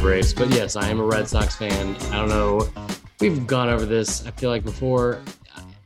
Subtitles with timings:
[0.00, 0.32] Braves.
[0.32, 1.94] But yes, I am a Red Sox fan.
[2.12, 2.66] I don't know.
[3.20, 5.20] We've gone over this, I feel like before.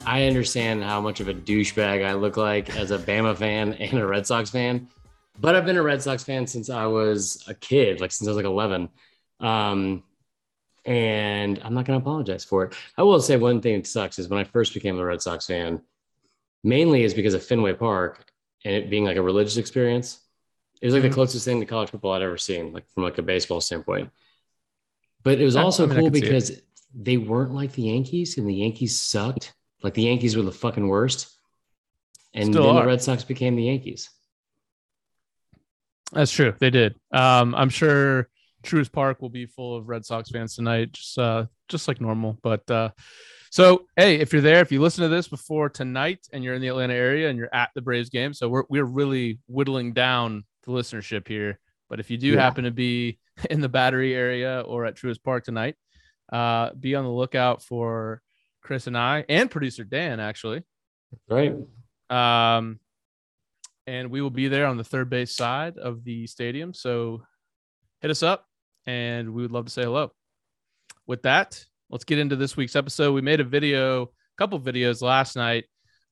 [0.06, 3.98] I understand how much of a douchebag I look like as a Bama fan and
[3.98, 4.88] a Red Sox fan,
[5.40, 8.30] but I've been a Red Sox fan since I was a kid, like since I
[8.30, 8.88] was like 11.
[9.40, 10.04] Um,
[10.84, 12.74] and I'm not going to apologize for it.
[12.96, 15.46] I will say one thing that sucks is when I first became a Red Sox
[15.46, 15.80] fan,
[16.62, 18.30] mainly is because of Fenway Park
[18.64, 20.20] and it being like a religious experience.
[20.84, 21.08] It was like mm-hmm.
[21.08, 24.10] the closest thing to college football I'd ever seen, like from like a baseball standpoint.
[25.22, 26.60] But it was also I mean, cool because
[26.94, 29.54] they weren't like the Yankees, and the Yankees sucked.
[29.82, 31.34] Like the Yankees were the fucking worst.
[32.34, 32.82] And Still then are.
[32.82, 34.10] the Red Sox became the Yankees.
[36.12, 36.54] That's true.
[36.58, 36.96] They did.
[37.10, 38.28] Um, I'm sure
[38.62, 42.36] Truist Park will be full of Red Sox fans tonight, just uh, just like normal.
[42.42, 42.90] But uh,
[43.50, 46.60] so hey, if you're there, if you listen to this before tonight and you're in
[46.60, 50.44] the Atlanta area and you're at the Braves game, so we're we're really whittling down
[50.64, 51.58] the listenership here.
[51.88, 52.40] But if you do yeah.
[52.40, 53.18] happen to be
[53.50, 55.76] in the Battery area or at Truist Park tonight,
[56.32, 58.22] uh, be on the lookout for
[58.62, 60.62] Chris and I and producer Dan actually.
[61.28, 61.54] Right.
[62.10, 62.80] Um,
[63.86, 66.72] and we will be there on the third base side of the stadium.
[66.72, 67.22] So
[68.00, 68.46] hit us up,
[68.86, 70.12] and we would love to say hello.
[71.06, 73.12] With that, let's get into this week's episode.
[73.12, 75.64] We made a video, a couple videos last night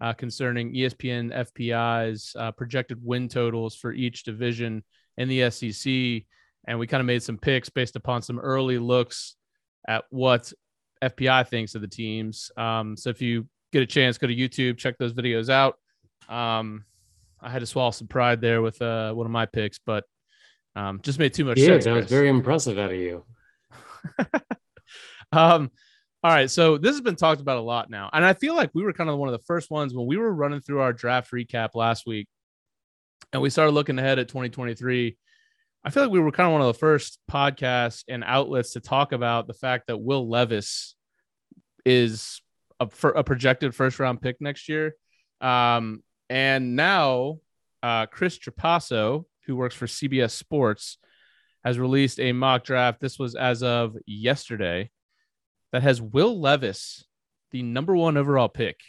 [0.03, 4.83] uh, concerning ESPN FPI's uh, projected win totals for each division
[5.17, 6.27] in the SEC.
[6.67, 9.37] And we kind of made some picks based upon some early looks
[9.87, 10.53] at what
[11.03, 12.51] FPI thinks of the teams.
[12.57, 15.79] Um, so if you get a chance, go to YouTube, check those videos out.
[16.29, 16.85] Um,
[17.41, 20.05] I had to swallow some pride there with uh, one of my picks, but
[20.75, 21.85] um, just made too much yeah, sense.
[21.85, 23.25] that was very impressive out of you.
[25.33, 25.71] um,
[26.25, 28.71] all right, so this has been talked about a lot now, and I feel like
[28.75, 30.93] we were kind of one of the first ones when we were running through our
[30.93, 32.29] draft recap last week,
[33.33, 35.17] and we started looking ahead at 2023.
[35.85, 38.81] I feel like we were kind of one of the first podcasts and outlets to
[38.81, 40.95] talk about the fact that Will Levis
[41.85, 42.41] is
[42.79, 44.95] a, a projected first round pick next year.
[45.41, 47.39] Um, and now
[47.83, 50.99] uh, Chris Trapasso, who works for CBS Sports,
[51.65, 53.01] has released a mock draft.
[53.01, 54.91] This was as of yesterday
[55.73, 57.05] that has Will Levis,
[57.51, 58.81] the number one overall pick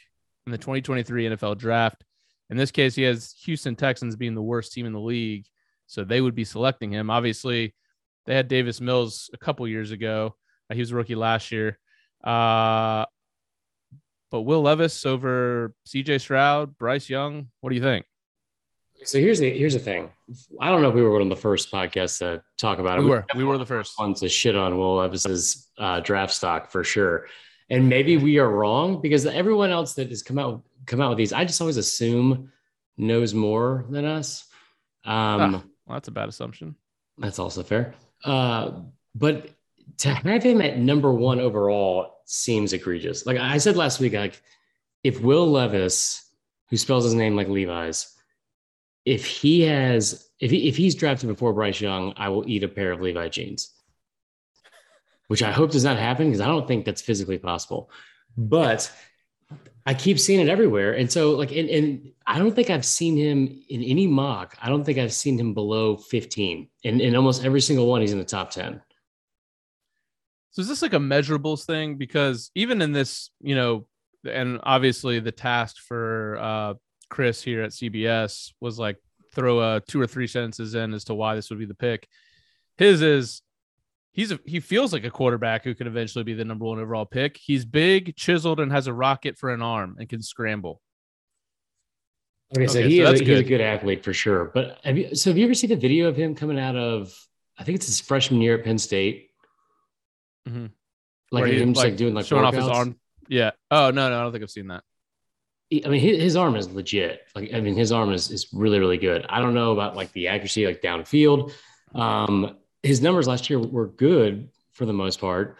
[0.45, 2.03] in the 2023 NFL draft.
[2.49, 5.45] In this case, he has Houston Texans being the worst team in the league.
[5.87, 7.09] So they would be selecting him.
[7.09, 7.73] Obviously,
[8.25, 10.35] they had Davis Mills a couple years ago.
[10.69, 11.77] Uh, he was a rookie last year.
[12.23, 13.05] Uh,
[14.31, 18.05] but Will Levis over CJ Stroud, Bryce Young, what do you think?
[19.05, 20.09] So here's the here's the thing.
[20.59, 23.03] I don't know if we were one of the first podcasts to talk about it.
[23.03, 23.25] We were.
[23.35, 27.27] We were the first ones to shit on Will Levis's uh, draft stock for sure.
[27.69, 31.17] And maybe we are wrong because everyone else that has come out come out with
[31.17, 32.51] these, I just always assume
[32.97, 34.45] knows more than us.
[35.05, 36.75] Um, ah, well, that's a bad assumption.
[37.17, 37.95] That's also fair.
[38.23, 38.71] Uh,
[39.15, 39.49] but
[39.99, 43.25] to have him at number one overall seems egregious.
[43.25, 44.41] Like I said last week, like
[45.03, 46.29] if Will Levis,
[46.69, 48.12] who spells his name like Levi's,
[49.05, 52.67] if he has if he, if he's drafted before Bryce Young, I will eat a
[52.67, 53.71] pair of Levi jeans.
[55.27, 57.89] Which I hope does not happen because I don't think that's physically possible.
[58.37, 58.91] But
[59.85, 60.93] I keep seeing it everywhere.
[60.93, 64.57] And so like and, and I don't think I've seen him in any mock.
[64.61, 66.69] I don't think I've seen him below 15.
[66.85, 68.81] And in almost every single one, he's in the top 10.
[70.51, 71.97] So is this like a measurables thing?
[71.97, 73.87] Because even in this, you know,
[74.29, 76.73] and obviously the task for uh
[77.13, 78.97] Chris here at CBS was like
[79.35, 82.07] throw a two or three sentences in as to why this would be the pick.
[82.77, 83.43] His is
[84.13, 87.05] he's a, he feels like a quarterback who could eventually be the number one overall
[87.05, 87.37] pick.
[87.37, 90.81] He's big, chiseled, and has a rocket for an arm and can scramble.
[92.57, 94.45] Okay, so okay, he so is a, he's a good athlete for sure.
[94.45, 97.13] But have you so have you ever seen the video of him coming out of
[97.59, 99.29] I think it's his freshman year at Penn State?
[100.49, 100.65] Mm-hmm.
[101.31, 102.47] Like him just like, like doing like showing workouts?
[102.47, 102.99] off his arm.
[103.27, 103.51] Yeah.
[103.69, 104.83] Oh no, no, I don't think I've seen that.
[105.85, 107.21] I mean, his, his arm is legit.
[107.35, 109.25] Like, I mean, his arm is, is really, really good.
[109.29, 111.51] I don't know about like the accuracy, like downfield.
[111.95, 115.57] Um, his numbers last year were good for the most part,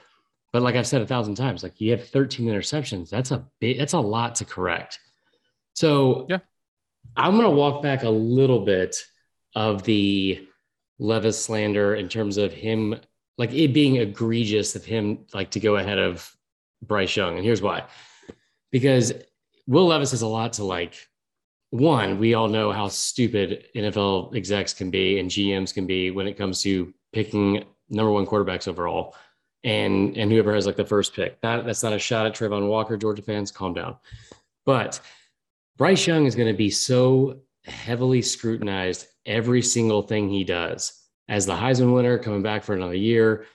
[0.52, 3.10] but like I've said a thousand times, like you have 13 interceptions.
[3.10, 5.00] That's a big, that's a lot to correct.
[5.74, 6.40] So yeah,
[7.16, 8.96] I'm going to walk back a little bit
[9.56, 10.48] of the
[11.00, 12.96] Levis slander in terms of him,
[13.38, 16.30] like it being egregious of him, like to go ahead of
[16.82, 17.36] Bryce Young.
[17.36, 17.86] And here's why,
[18.72, 19.14] because
[19.68, 21.08] Will Levis has a lot to like.
[21.70, 26.28] One, we all know how stupid NFL execs can be and GMs can be when
[26.28, 29.16] it comes to picking number one quarterbacks overall,
[29.64, 31.40] and and whoever has like the first pick.
[31.42, 33.52] That that's not a shot at Travon Walker, Georgia fans.
[33.52, 33.96] Calm down.
[34.66, 35.00] But
[35.78, 41.00] Bryce Young is going to be so heavily scrutinized every single thing he does
[41.30, 43.46] as the Heisman winner, coming back for another year,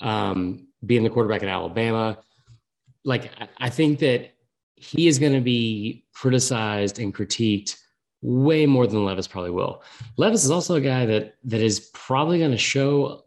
[0.00, 2.18] um, being the quarterback at Alabama.
[3.04, 4.34] Like, I think that
[4.80, 7.76] he is going to be criticized and critiqued
[8.20, 9.82] way more than Levis probably will.
[10.16, 13.24] Levis is also a guy that that is probably going to show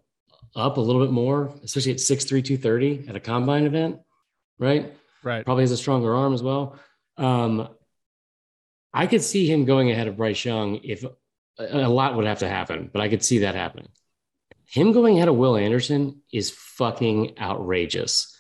[0.55, 3.99] up a little bit more, especially at 6'3, 230 at a combine event,
[4.59, 4.93] right?
[5.23, 5.45] Right.
[5.45, 6.77] Probably has a stronger arm as well.
[7.17, 7.69] Um,
[8.93, 11.05] I could see him going ahead of Bryce Young if
[11.57, 13.87] a lot would have to happen, but I could see that happening.
[14.65, 18.30] Him going ahead of Will Anderson is fucking outrageous.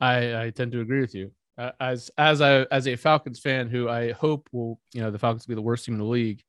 [0.00, 1.32] I, I tend to agree with you.
[1.56, 5.20] Uh, as as a as a Falcons fan who I hope will you know the
[5.20, 6.42] Falcons will be the worst team in the league.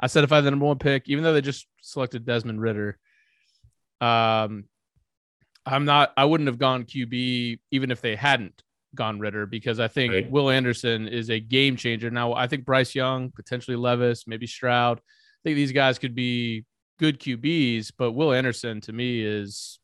[0.00, 2.60] I said if I had the number one pick, even though they just selected Desmond
[2.60, 2.98] Ridder,
[4.00, 4.64] um,
[5.66, 6.12] I'm not.
[6.16, 8.62] I wouldn't have gone QB even if they hadn't
[8.94, 10.30] gone Ridder because I think Right.
[10.30, 12.10] Will Anderson is a game changer.
[12.10, 14.98] Now I think Bryce Young, potentially Levis, maybe Stroud.
[14.98, 16.64] I think these guys could be
[16.98, 19.78] good QBs, but Will Anderson to me is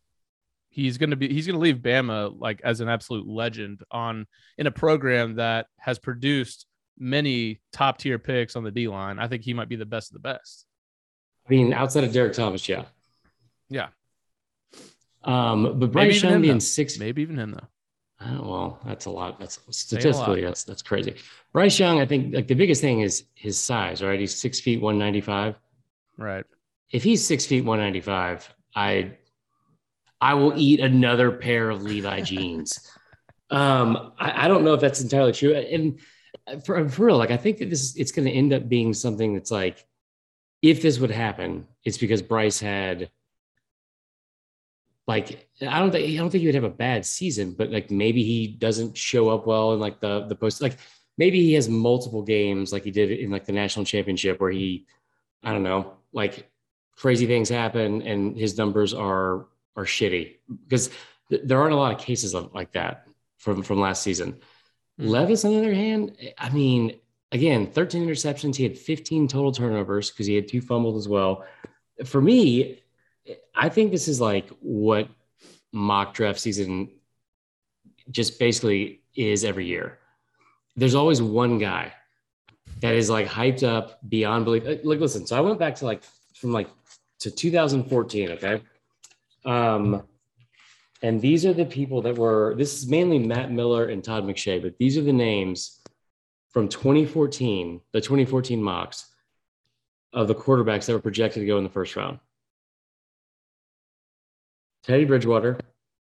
[0.73, 4.27] he's going to be he's going to leave Bama like as an absolute legend on
[4.59, 6.67] in a program that has produced
[6.99, 9.19] many top tier picks on the D line.
[9.19, 10.67] I think he might be the best of the best.
[11.47, 12.85] I mean, outside of Derrick Thomas, yeah.
[13.69, 13.89] Yeah,
[15.25, 16.59] Um, but Maybe Bryce even Young being though.
[16.61, 17.69] six maybe even him though.
[18.25, 19.41] Oh, well, that's a lot.
[19.41, 19.75] That's lot.
[19.75, 21.15] statistically, that's that's crazy.
[21.53, 24.19] Bryce Young, I think like the biggest thing is his size, right?
[24.21, 25.57] He's six feet one ninety five.
[26.19, 26.45] Right.
[26.91, 29.13] If he's six feet one ninety five, I
[30.23, 32.89] I will eat another pair of Levi jeans.
[33.51, 35.53] um, I, I don't know if that's entirely true.
[35.53, 35.99] And
[36.65, 39.51] for, for real, like I think that this it's gonna end up being something that's
[39.51, 39.85] like
[40.63, 43.11] if this would happen, it's because Bryce had
[45.09, 47.91] like I don't think I don't think he would have a bad season, but like
[47.91, 50.79] maybe he doesn't show up well in like the the post like
[51.19, 54.87] maybe he has multiple games like he did in like the national championship where he
[55.43, 56.49] I don't know like
[56.97, 59.47] crazy things happen and his numbers are
[59.77, 60.37] are shitty
[60.69, 60.91] because
[61.31, 63.07] th- there aren't a lot of cases of like that
[63.39, 64.39] from from last season.
[65.01, 65.09] Mhm.
[65.09, 66.99] Levis, on the other hand, I mean,
[67.33, 68.57] again, 13 interceptions.
[68.57, 71.45] He had 15 total turnovers because he had two fumbles as well.
[72.05, 72.81] For me,
[73.55, 75.09] I think this is like what
[75.73, 76.91] mock draft season
[78.11, 79.99] just basically is every year.
[80.77, 81.93] There's always one guy
[82.81, 84.65] that is like hyped up beyond belief.
[84.65, 86.03] Like, listen, so I went back to like
[86.35, 86.69] from like
[87.21, 88.63] to 2014, okay?
[89.45, 90.03] Um,
[91.03, 94.63] and these are the people that were, this is mainly Matt Miller and Todd McShay,
[94.63, 95.81] but these are the names
[96.51, 99.07] from 2014, the 2014 mocks
[100.13, 102.19] of the quarterbacks that were projected to go in the first round.
[104.85, 105.59] Teddy Bridgewater,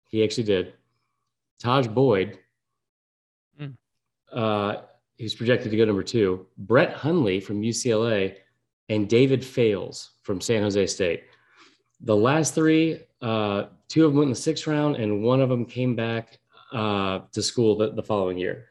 [0.09, 0.73] he actually did.
[1.63, 2.39] Tajh Boyd,
[3.59, 3.75] Mm.
[4.33, 4.81] uh,
[5.17, 6.45] he's projected to go number two.
[6.57, 8.35] Brett Hundley from UCLA,
[8.89, 11.23] and David Fales from San Jose State.
[12.05, 15.49] The last three, uh, two of them went in the sixth round, and one of
[15.49, 16.39] them came back
[16.71, 18.65] uh, to school the, the following year.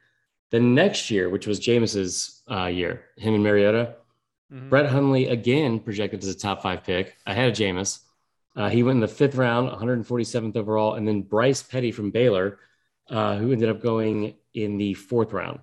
[0.50, 3.96] The next year, which was Jameis's uh, year, him and Mariota,
[4.52, 4.69] Mhm.
[4.69, 8.00] Brett Hundley again projected as a top five pick ahead of Jameis.
[8.54, 12.58] Uh, he went in the fifth round, 147th overall, and then Bryce Petty from Baylor,
[13.08, 15.58] uh, who ended up going in the fourth round.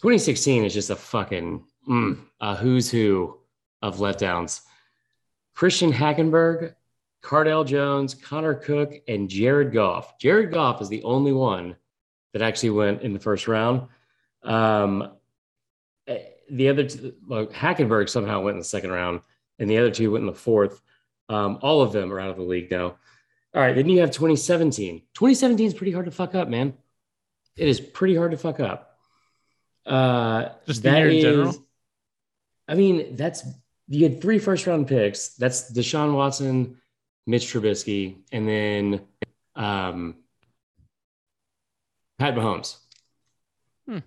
[0.00, 3.38] 2016 is just a fucking mm, a who's who
[3.82, 4.62] of letdowns.
[5.54, 6.74] Christian Hackenberg,
[7.22, 10.18] Cardale Jones, Connor Cook, and Jared Goff.
[10.18, 11.76] Jared Goff is the only one
[12.32, 13.88] that actually went in the first round.
[14.42, 15.12] Um,
[16.06, 16.18] eh,
[16.50, 19.20] the other, two, well, Hackenberg somehow went in the second round,
[19.58, 20.80] and the other two went in the fourth.
[21.28, 22.96] Um, all of them are out of the league now.
[23.54, 25.02] All right, then you have 2017.
[25.14, 26.74] 2017 is pretty hard to fuck up, man.
[27.56, 28.98] It is pretty hard to fuck up.
[29.84, 31.66] Uh, Just that year in general?
[32.68, 33.44] I mean, that's
[33.88, 35.30] you had three first round picks.
[35.30, 36.76] That's Deshaun Watson,
[37.26, 39.00] Mitch Trubisky, and then
[39.54, 40.16] um,
[42.18, 42.76] Pat Mahomes.
[43.88, 43.98] Hmm.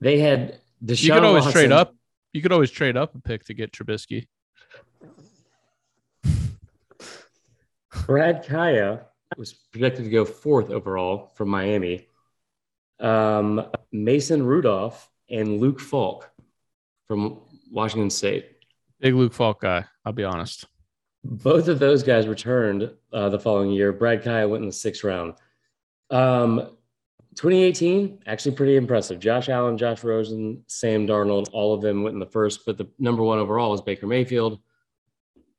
[0.00, 1.02] They had Deshaun.
[1.02, 1.94] You could always trade up.
[2.32, 4.26] You could always trade up a pick to get Trubisky.
[8.06, 9.04] Brad Kaaya
[9.36, 12.06] was projected to go fourth overall from Miami.
[13.00, 16.30] Um, Mason Rudolph and Luke Falk
[17.08, 17.40] from
[17.70, 18.46] Washington State.
[19.00, 19.84] Big Luke Falk guy.
[20.04, 20.66] I'll be honest.
[21.24, 23.92] Both of those guys returned uh, the following year.
[23.92, 25.34] Brad Kaaya went in the sixth round.
[26.10, 26.76] Um,
[27.36, 29.20] 2018, actually pretty impressive.
[29.20, 32.88] Josh Allen, Josh Rosen, Sam Darnold, all of them went in the first, but the
[32.98, 34.58] number one overall was Baker Mayfield.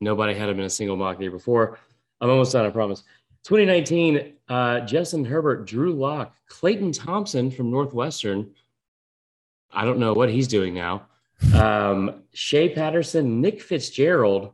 [0.02, 1.78] Nobody had him in a single mock year before.
[2.20, 3.04] I'm almost done, I promise.
[3.44, 8.52] 2019, uh, Justin Herbert, Drew Lock, Clayton Thorson from Northwestern.
[9.72, 11.08] I don't know what he's doing now.
[11.54, 14.54] Um, Shea Patterson, Nick Fitzgerald.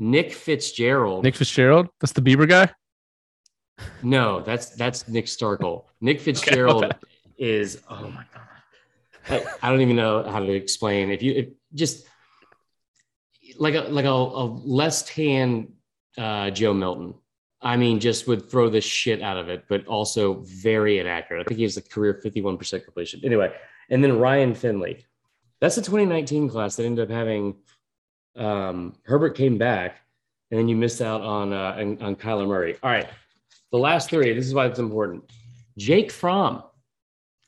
[0.00, 1.22] Nick Fitzgerald.
[1.22, 1.88] Nick Fitzgerald.
[2.00, 2.70] That's the Bieber guy.
[4.02, 5.84] No, that's that's Nick Starkel.
[6.00, 6.96] Nick Fitzgerald okay,
[7.36, 8.42] is oh my god.
[9.28, 11.10] I, I, don't even know how to explain.
[11.10, 12.06] If you if just
[13.58, 15.74] like a like a, a less tan
[16.16, 17.14] uh, Joe Milton.
[17.62, 21.42] I mean, just would throw the shit out of it, but also very inaccurate.
[21.42, 23.20] I think he has a career 51% completion.
[23.22, 23.52] Anyway,
[23.90, 25.04] and then Ryan Finley.
[25.60, 27.56] That's the 2019 class that ended up having
[28.40, 30.00] um, Herbert came back,
[30.50, 32.76] and then you missed out on, uh, on, on Kyler Murray.
[32.82, 33.08] All right,
[33.70, 34.32] the last three.
[34.32, 35.30] This is why it's important.
[35.78, 36.62] Jake Fromm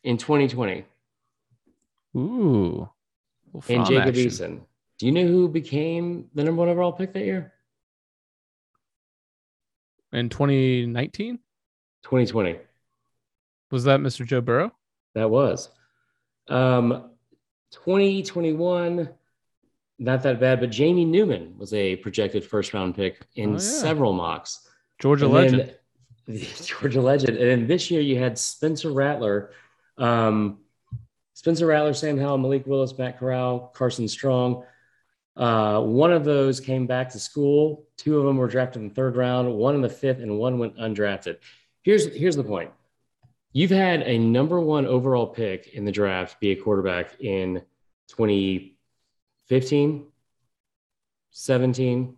[0.05, 0.85] in 2020.
[2.17, 2.89] Ooh.
[3.69, 4.27] and Jacob action.
[4.27, 4.61] Eason.
[4.99, 7.53] Do you know who became the number one overall pick that year?
[10.13, 11.39] In 2019?
[12.03, 12.59] 2020.
[13.71, 14.27] Was that Mr.
[14.27, 14.73] Joe Burrow?
[15.15, 15.71] That was.
[16.49, 17.11] Um,
[17.71, 19.09] 2021,
[19.99, 23.59] not that bad, but Jamie Newman was a projected first round pick in oh, yeah.
[23.59, 24.69] several mocks.
[24.99, 25.75] Georgia and legend.
[26.27, 27.37] Then, Georgia legend.
[27.37, 29.51] And then this year you had Spencer Rattler.
[29.99, 30.59] Um,
[31.35, 34.65] Spencer Rattler, Sam Howell, Malik Willis, Matt Corral, Carson Strong.
[35.37, 37.87] Uh, one of those came back to school.
[37.97, 40.59] Two of them were drafted in the third round, one in the fifth, and one
[40.59, 41.39] went undrafted.
[41.83, 42.71] Here's here's the point.
[43.53, 47.63] You've had a number one overall pick in the draft be a quarterback in
[49.49, 50.07] 2015,
[51.31, 52.17] 17,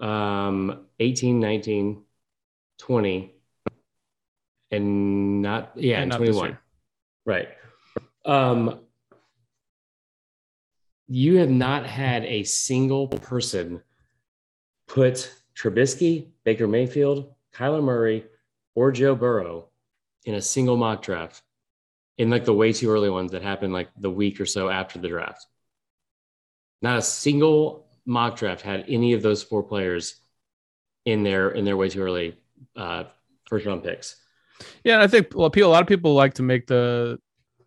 [0.00, 2.02] um, 18, 19,
[2.78, 3.34] 20,
[4.70, 6.58] and not, yeah, and 21.
[7.26, 7.48] Right.
[8.24, 8.80] Um,
[11.06, 13.82] you have not had a single person
[14.86, 18.24] put Trubisky, Baker Mayfield, Kyler Murray,
[18.74, 19.68] or Joe Burrow
[20.24, 21.42] in a single mock draft
[22.18, 24.98] in like the way too early ones that happened like the week or so after
[24.98, 25.46] the draft.
[26.82, 30.16] Not a single mock draft had any of those four players
[31.04, 32.36] in their in their way too early
[32.76, 33.04] uh,
[33.46, 34.16] first round picks.
[34.84, 37.18] Yeah, I think well, a lot of people like to make the.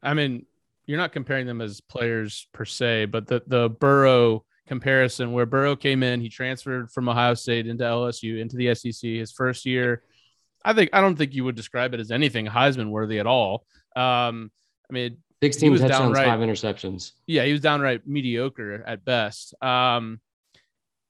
[0.01, 0.45] I mean,
[0.85, 5.75] you're not comparing them as players per se, but the the Burrow comparison where Burrow
[5.75, 10.03] came in, he transferred from Ohio State into LSU into the SEC his first year.
[10.65, 13.65] I think I don't think you would describe it as anything Heisman worthy at all.
[13.95, 14.51] Um,
[14.89, 17.11] I mean, 16 touchdowns, five interceptions.
[17.27, 19.53] Yeah, he was downright mediocre at best.
[19.61, 20.21] Um,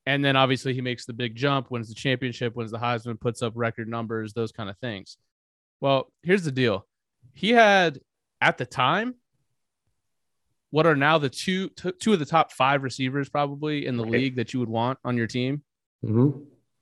[0.08, 3.44] and then obviously he makes the big jump, wins the championship, wins the Heisman, puts
[3.44, 5.18] up record numbers, those kind of things.
[5.82, 6.88] Well, here's the deal.
[7.34, 8.00] He had
[8.42, 9.14] at the time
[10.72, 14.04] what are now the two t- two of the top five receivers probably in the
[14.04, 14.12] okay.
[14.12, 15.62] league that you would want on your team.
[16.04, 16.40] Mm-hmm.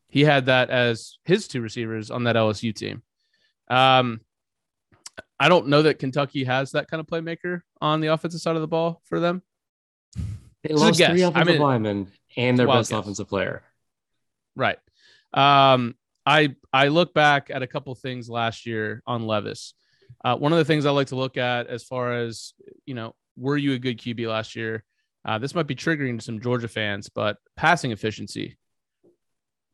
[0.08, 3.04] He had that as his two receivers on that LSU team.
[3.70, 4.22] Um,
[5.42, 8.62] I don't know that Kentucky has that kind of playmaker on the offensive side of
[8.62, 9.42] the ball for them.
[10.62, 13.00] They lost three offensive I mean, linemen and their best guess.
[13.00, 13.64] offensive player.
[14.56, 14.78] Right.
[15.34, 15.96] Um,
[16.28, 19.74] I I look back at a couple things last year on Levis.
[20.24, 22.54] Uh, one of the things I like to look at as far as
[22.86, 24.84] you know were you a good QB last year?
[25.26, 28.58] Uh, this might be triggering to some Georgia fans, but passing efficiency.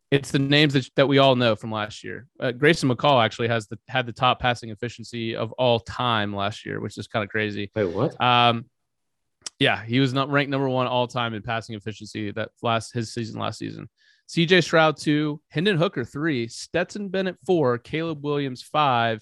[0.10, 2.28] It's the names that, that we all know from last year.
[2.40, 6.66] Uh, Grayson McCall actually has the had the top passing efficiency of all time last
[6.66, 7.72] year, which is kind of crazy.
[7.76, 8.20] Wait, what?
[8.22, 8.66] Um,
[9.60, 13.14] yeah, he was not ranked number one all time in passing efficiency that last his
[13.14, 13.90] season last season.
[14.30, 19.22] CJ Stroud two, Hendon Hooker three, Stetson Bennett four, Caleb Williams five,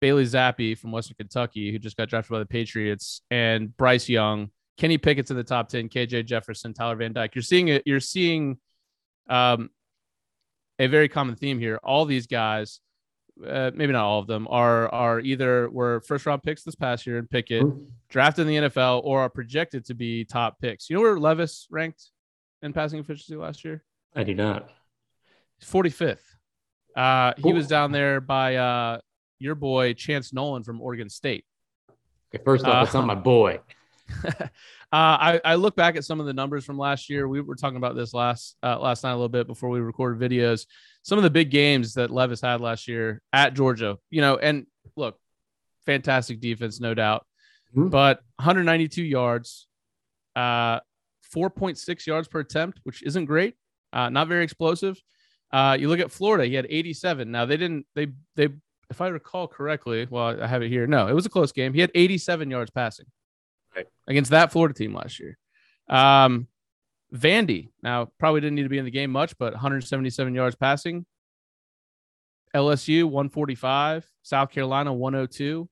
[0.00, 4.50] Bailey Zappe from Western Kentucky, who just got drafted by the Patriots, and Bryce Young,
[4.76, 7.34] Kenny Pickett's in the top 10, KJ Jefferson, Tyler Van Dyke.
[7.34, 8.58] You're seeing it, you're seeing
[9.28, 9.70] um,
[10.78, 11.78] a very common theme here.
[11.82, 12.80] All these guys,
[13.46, 17.06] uh, maybe not all of them, are are either were first round picks this past
[17.06, 17.64] year in Pickett,
[18.08, 20.88] drafted in the NFL, or are projected to be top picks.
[20.88, 22.10] You know where Levis ranked
[22.62, 23.82] in passing efficiency last year?
[24.14, 24.70] I do not.
[25.62, 26.18] 45th.
[26.96, 28.98] Uh, he was down there by uh,
[29.38, 31.44] your boy Chance Nolan from Oregon State.
[32.34, 33.60] Okay, first off, that's not my boy.
[34.90, 37.28] uh, I, I look back at some of the numbers from last year.
[37.28, 40.18] We were talking about this last uh, last night a little bit before we recorded
[40.18, 40.66] videos.
[41.02, 44.66] Some of the big games that Levis had last year at Georgia, you know, and
[44.96, 45.18] look,
[45.84, 47.26] fantastic defense, no doubt,
[47.76, 47.88] mm-hmm.
[47.88, 49.66] but 192 yards,
[50.36, 50.80] uh,
[51.34, 53.56] 4.6 yards per attempt, which isn't great,
[53.92, 54.98] uh, not very explosive.
[55.52, 57.30] Uh, you look at Florida, he had 87.
[57.30, 58.48] Now they didn't they they
[58.88, 60.86] if I recall correctly, well, I have it here.
[60.86, 61.74] No, it was a close game.
[61.74, 63.04] He had 87 yards passing
[63.78, 63.86] right.
[64.06, 65.38] against that Florida team last year.
[65.88, 66.46] Um,
[67.14, 71.06] Vandy, now probably didn't need to be in the game much, but 177 yards passing.
[72.54, 75.68] LSU 145, South Carolina 102.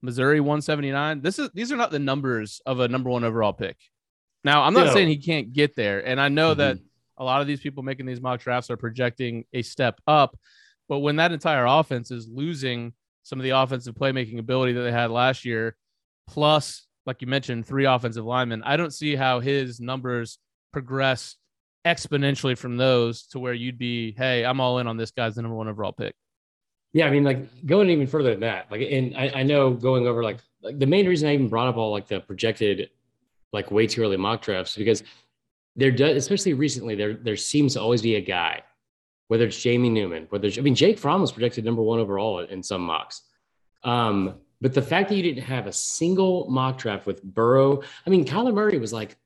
[0.00, 1.22] Missouri 179.
[1.22, 3.76] This is these are not the numbers of a number one overall pick.
[4.44, 4.92] Now, I'm not No.
[4.92, 6.84] saying he can't get there, and I know that Mhm.
[7.16, 10.38] a lot of these people making these mock drafts are projecting a step up,
[10.88, 12.92] but when that entire offense is losing
[13.24, 15.76] some of the offensive playmaking ability that they had last year,
[16.28, 20.38] plus, like you mentioned, three offensive linemen, I don't see how his numbers
[20.74, 21.36] progress
[21.86, 25.42] exponentially from those to where you'd be, hey, I'm all in on this guy's the
[25.42, 26.14] number one overall pick.
[26.92, 30.06] Yeah, I mean, like going even further than that, like, and I, I know going
[30.06, 32.90] over like, like the main reason I even brought up all like the projected,
[33.54, 35.02] like way too early mock drafts because
[35.76, 38.62] there does, especially recently, there there seems to always be a guy,
[39.28, 42.40] whether it's Jamie Newman, whether it's, I mean, Jake Fromm was projected number one overall
[42.40, 43.22] in some mocks.
[43.82, 48.10] Um, but the fact that you didn't have a single mock draft with Burrow, I
[48.10, 49.16] mean, Kyler Murray was like,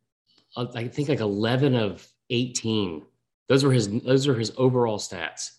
[0.57, 3.03] uh, I think like 11 of 18.
[3.49, 5.53] Those were his, those are his overall stats,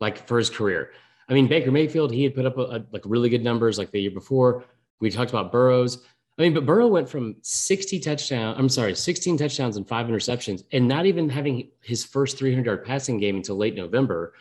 [0.00, 0.92] like for his career.
[1.28, 3.90] I mean, Baker Mayfield, he had put up a, a- like really good numbers like
[3.90, 4.64] the year before.
[5.00, 6.04] We talked about Burrows.
[6.38, 10.62] I mean, but Burrow went from 60 touchdowns, I'm sorry, 16 touchdowns and five interceptions,
[10.72, 14.34] and not even having his first 300 yard passing game until late November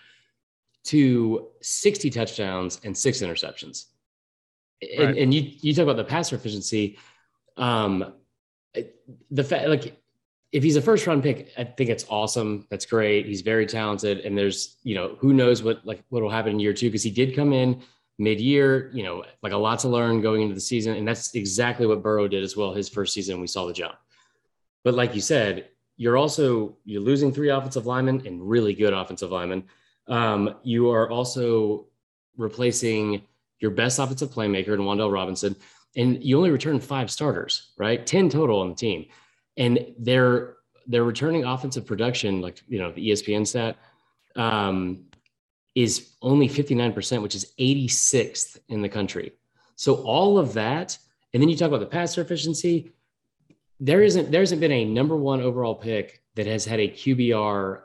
[0.86, 3.86] to 60 touchdowns and six interceptions.
[4.82, 5.18] And, Right.
[5.18, 6.98] and you, you talk about the passer efficiency.
[7.56, 8.14] Um,
[9.32, 10.00] the fact, like,
[10.52, 12.68] if he's a first round pick, I think it's awesome.
[12.70, 13.26] That's great.
[13.26, 16.60] He's very talented, and there's you know who knows what like what will happen in
[16.60, 17.82] year two because he did come in
[18.18, 18.90] mid year.
[18.94, 22.02] You know, like a lot to learn going into the season, and that's exactly what
[22.02, 22.74] Burrow did as well.
[22.74, 23.96] His first season, we saw the jump.
[24.84, 29.32] But like you said, you're also you're losing three offensive linemen and really good offensive
[29.32, 29.66] linemen.
[30.08, 31.88] Um, you are also
[32.38, 33.24] replacing
[33.60, 35.56] your best offensive playmaker in Wan'Dale Robinson,
[35.96, 38.06] and you only return five starters, right?
[38.06, 39.08] Ten total on the team
[39.58, 43.76] and they're they're returning offensive production like you know the espn stat
[44.36, 45.06] um,
[45.74, 49.34] is only 59% which is 86th in the country
[49.76, 50.98] so all of that
[51.34, 52.92] and then you talk about the passer efficiency
[53.80, 57.82] there isn't there hasn't been a number one overall pick that has had a qbr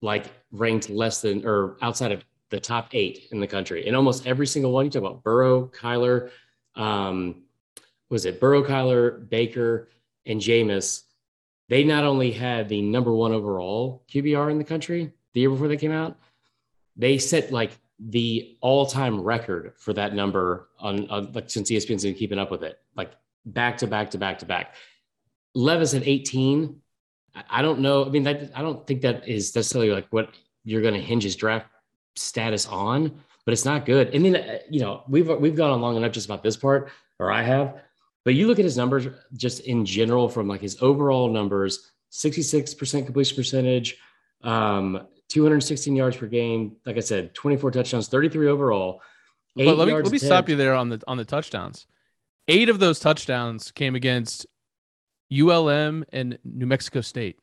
[0.00, 4.26] like ranked less than or outside of the top eight in the country and almost
[4.26, 6.30] every single one you talk about burrow kyler
[6.74, 7.42] um,
[8.08, 9.88] was it burrow kyler baker
[10.28, 11.02] and Jameis,
[11.68, 15.68] they not only had the number one overall QBR in the country the year before
[15.68, 16.16] they came out,
[16.96, 22.14] they set like the all-time record for that number on, on like since ESPN's been
[22.14, 23.12] keeping up with it, like
[23.44, 24.74] back to back to back to back.
[25.54, 26.80] Levis at 18.
[27.50, 28.04] I- don't know.
[28.04, 30.30] I mean, that I don't think that is necessarily like what
[30.64, 31.66] you're going to hinge his draft
[32.16, 34.14] status on, but it's not good.
[34.14, 36.90] And then uh, you know we've we've gone on long enough just about this part,
[37.18, 37.80] or I have.
[38.24, 43.04] But you look at his numbers just in general from like his overall numbers 66%
[43.04, 43.96] completion percentage,
[44.42, 46.76] um, 216 yards per game.
[46.86, 49.02] Like I said, 24 touchdowns, 33 overall.
[49.54, 50.24] But let me let me attempt.
[50.24, 51.86] stop you there on the on the touchdowns.
[52.46, 54.46] Eight of those touchdowns came against
[55.32, 57.38] ULM and New Mexico State.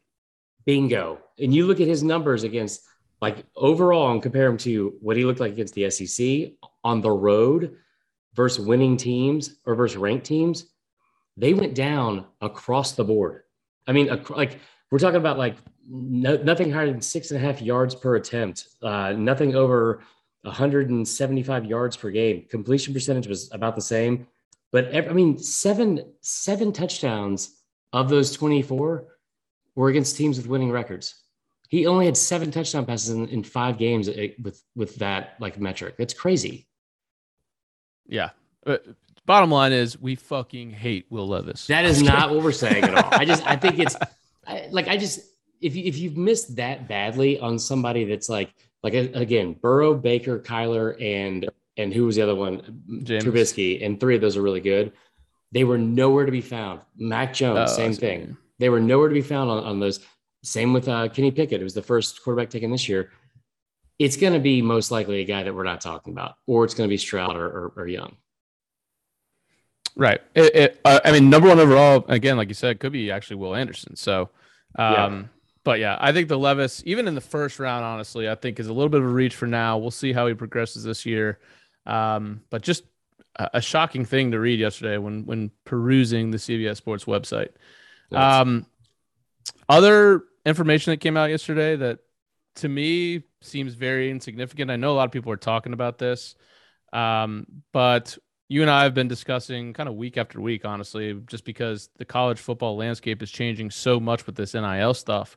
[0.65, 1.19] Bingo.
[1.38, 2.82] And you look at his numbers against
[3.25, 6.51] like overall and compare him to what he looked like against the SEC
[6.83, 7.75] on the road
[8.35, 10.67] versus winning teams or versus ranked teams.
[11.35, 13.41] They went down across the board.
[13.88, 14.59] I mean, like
[14.91, 15.57] we're talking about like
[15.89, 20.03] no, nothing higher than six and a half yards per attempt, uh, nothing over
[20.43, 22.45] 175 yards per game.
[22.47, 24.27] Completion percentage was about the same,
[24.71, 29.07] but ev- I mean, seven seven touchdowns of those 24
[29.73, 31.24] were against teams with winning records.
[31.69, 35.60] He only had seven touchdown passes in, in five games eh, with with that like
[35.60, 35.95] metric.
[35.97, 36.67] It's crazy.
[38.08, 38.30] Yeah.
[38.65, 38.78] Uh,
[39.25, 41.67] bottom line is we fucking hate Will Levis.
[41.67, 43.10] That is not what we're saying at all.
[43.12, 43.95] I just I think it's
[44.47, 45.19] I, like I just
[45.62, 50.39] if you, if you've missed that badly on somebody that's like like again Burrow, Baker,
[50.39, 52.84] Kyler, and and who was the other one?
[53.04, 53.23] Jameis.
[53.23, 54.93] Trubisky, and three of those are really good.
[55.51, 56.82] They were nowhere to be found.
[56.97, 58.38] Mac Jones, Oh, same thing.
[58.60, 59.99] They were nowhere to be found on, on those.
[60.45, 63.12] Same with uh, Kenny Pickett, who was the first quarterback taken this year.
[63.97, 66.73] It's going to be most likely a guy that we're not talking about, or it's
[66.73, 68.17] going to be Stroud or, or, or Young.
[69.95, 70.21] Right.
[70.36, 73.38] It, it, uh, I mean, number one overall, again, like you said, could be actually
[73.38, 73.95] Will Anderson.
[73.95, 74.29] So,
[74.77, 75.29] um,
[75.63, 78.67] but yeah, I think the Levis, even in the first round, honestly, I think is
[78.67, 79.77] a little bit of a reach for now.
[79.77, 81.39] We'll see how he progresses this year.
[81.86, 82.84] Um, but just
[83.38, 87.49] a, a shocking thing to read yesterday when when perusing the CBS Sports website.
[88.12, 88.65] Um,
[89.67, 91.99] other information that came out yesterday that
[92.58, 94.71] to me seems very insignificant.
[94.71, 96.36] I know a lot of people are talking about this,
[96.93, 101.45] um, but you and I have been discussing kind of week after week, honestly, just
[101.45, 105.36] because the college football landscape is changing so much with this NIL stuff.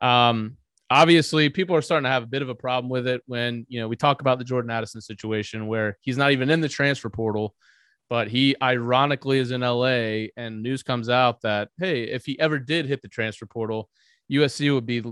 [0.00, 0.56] Um,
[0.88, 3.80] obviously, people are starting to have a bit of a problem with it when you
[3.80, 7.10] know we talk about the Jordan Addison situation where he's not even in the transfer
[7.10, 7.54] portal,
[8.08, 12.58] but he ironically is in LA, and news comes out that hey, if he ever
[12.58, 13.90] did hit the transfer portal,
[14.30, 15.02] USC would be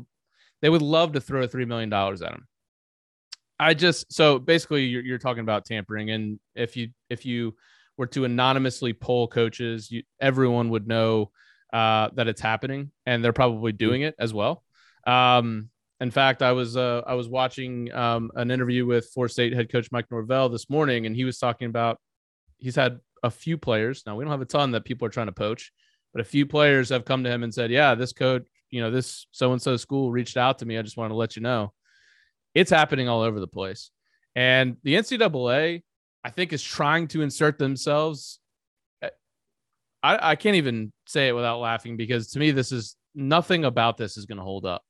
[0.62, 2.46] they would love to throw three million dollars at him.
[3.58, 7.54] I just so basically you're, you're talking about tampering, and if you if you
[7.96, 11.30] were to anonymously poll coaches, you, everyone would know
[11.72, 14.62] uh, that it's happening, and they're probably doing it as well.
[15.06, 19.54] Um, in fact, I was uh, I was watching um, an interview with Florida State
[19.54, 21.98] head coach Mike Norvell this morning, and he was talking about
[22.58, 24.02] he's had a few players.
[24.06, 25.72] Now we don't have a ton that people are trying to poach,
[26.12, 28.46] but a few players have come to him and said, "Yeah, this coach,
[28.76, 30.78] you know, this so and so school reached out to me.
[30.78, 31.72] I just want to let you know."
[32.54, 33.90] It's happening all over the place.
[34.34, 35.82] And the NCAA,
[36.24, 38.38] I think, is trying to insert themselves.
[39.02, 39.10] Eh,
[40.02, 43.96] I, I can't even say it without laughing because to me, this is nothing about
[43.96, 44.82] this is going to hold up.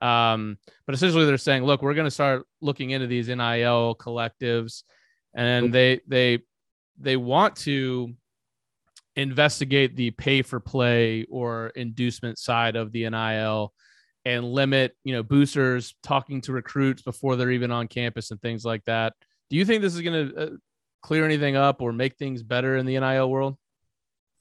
[0.00, 4.82] Um, but essentially, they're saying, look, we're going to start looking into these NIL collectives,
[5.34, 6.40] and they they
[6.98, 8.14] they want to
[9.18, 13.72] investigate the pay for play or inducement side of the NIL
[14.24, 18.64] and limit, you know, boosters talking to recruits before they're even on campus and things
[18.64, 19.14] like that.
[19.50, 20.50] Do you think this is going to uh,
[21.02, 23.56] clear anything up or make things better in the NIL world?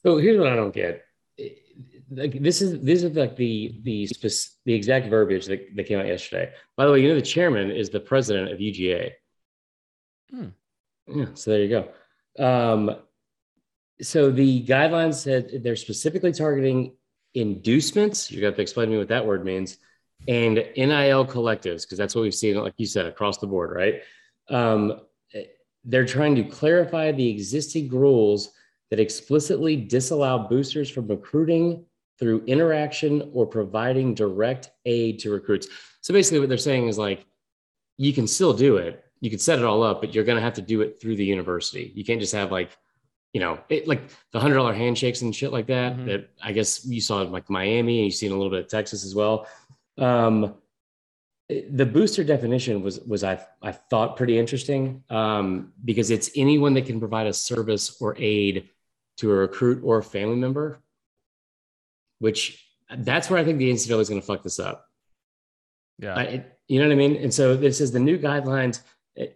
[0.03, 1.03] So here's what I don't get.
[2.09, 4.07] Like this is this is like the the
[4.65, 6.53] the exact verbiage that, that came out yesterday.
[6.77, 9.11] By the way, you know the chairman is the president of UGA.
[10.31, 10.47] Hmm.
[11.07, 12.43] Yeah, so there you go.
[12.43, 12.95] Um,
[14.01, 16.93] so the guidelines said they're specifically targeting
[17.33, 18.31] inducements.
[18.31, 19.77] You got to explain to me what that word means,
[20.27, 24.01] and NIL collectives because that's what we've seen, like you said, across the board, right?
[24.49, 25.01] Um,
[25.83, 28.51] they're trying to clarify the existing rules
[28.89, 31.85] that explicitly disallow boosters from recruiting
[32.19, 35.67] through interaction or providing direct aid to recruits.
[36.01, 37.25] So basically, what they're saying is like,
[37.97, 39.03] you can still do it.
[39.21, 41.15] You can set it all up, but you're going to have to do it through
[41.15, 41.91] the university.
[41.95, 42.69] You can't just have like
[43.33, 45.93] you know, it, like the hundred dollar handshakes and shit like that.
[45.93, 46.05] Mm-hmm.
[46.07, 48.67] That I guess you saw in like Miami and you've seen a little bit of
[48.67, 49.47] Texas as well.
[49.97, 50.55] Um,
[51.49, 56.85] the booster definition was was I I thought pretty interesting um, because it's anyone that
[56.85, 58.69] can provide a service or aid
[59.17, 60.79] to a recruit or a family member,
[62.19, 64.85] which that's where I think the NCAA is going to fuck this up.
[65.99, 67.15] Yeah, I, you know what I mean.
[67.15, 68.81] And so this is the new guidelines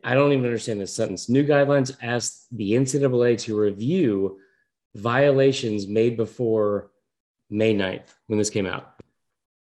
[0.04, 1.28] I don't even understand this sentence.
[1.30, 4.40] New guidelines ask the NCAA to review
[4.96, 6.92] violations made before
[7.50, 8.94] May 9th when this came out.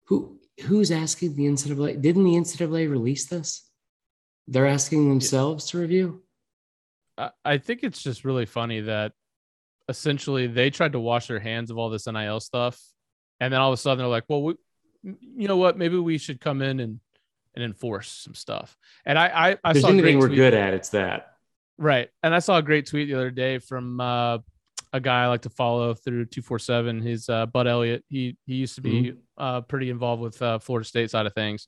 [0.04, 2.00] Who who's asking the NCAA?
[2.00, 3.68] Didn't the NCAA release this?
[4.46, 6.22] They're asking themselves to review.
[7.44, 9.12] I think it's just really funny that
[9.88, 12.80] essentially they tried to wash their hands of all this NIL stuff,
[13.40, 14.54] and then all of a sudden they're like, "Well, we,
[15.02, 15.78] you know what?
[15.78, 17.00] Maybe we should come in and
[17.56, 18.76] and enforce some stuff.
[19.04, 21.32] And I, I, I There's saw anything we're good at, it's that.
[21.78, 22.08] Right.
[22.22, 24.38] And I saw a great tweet the other day from uh,
[24.92, 27.02] a guy I like to follow through 247.
[27.02, 28.04] He's uh, Bud Elliott.
[28.08, 29.18] He he used to be mm-hmm.
[29.36, 31.66] uh, pretty involved with uh, Florida State side of things.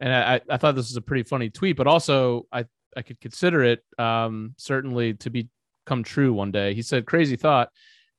[0.00, 2.64] And I, I thought this was a pretty funny tweet, but also I,
[2.96, 6.74] I could consider it um, certainly to become true one day.
[6.74, 7.68] He said, crazy thought.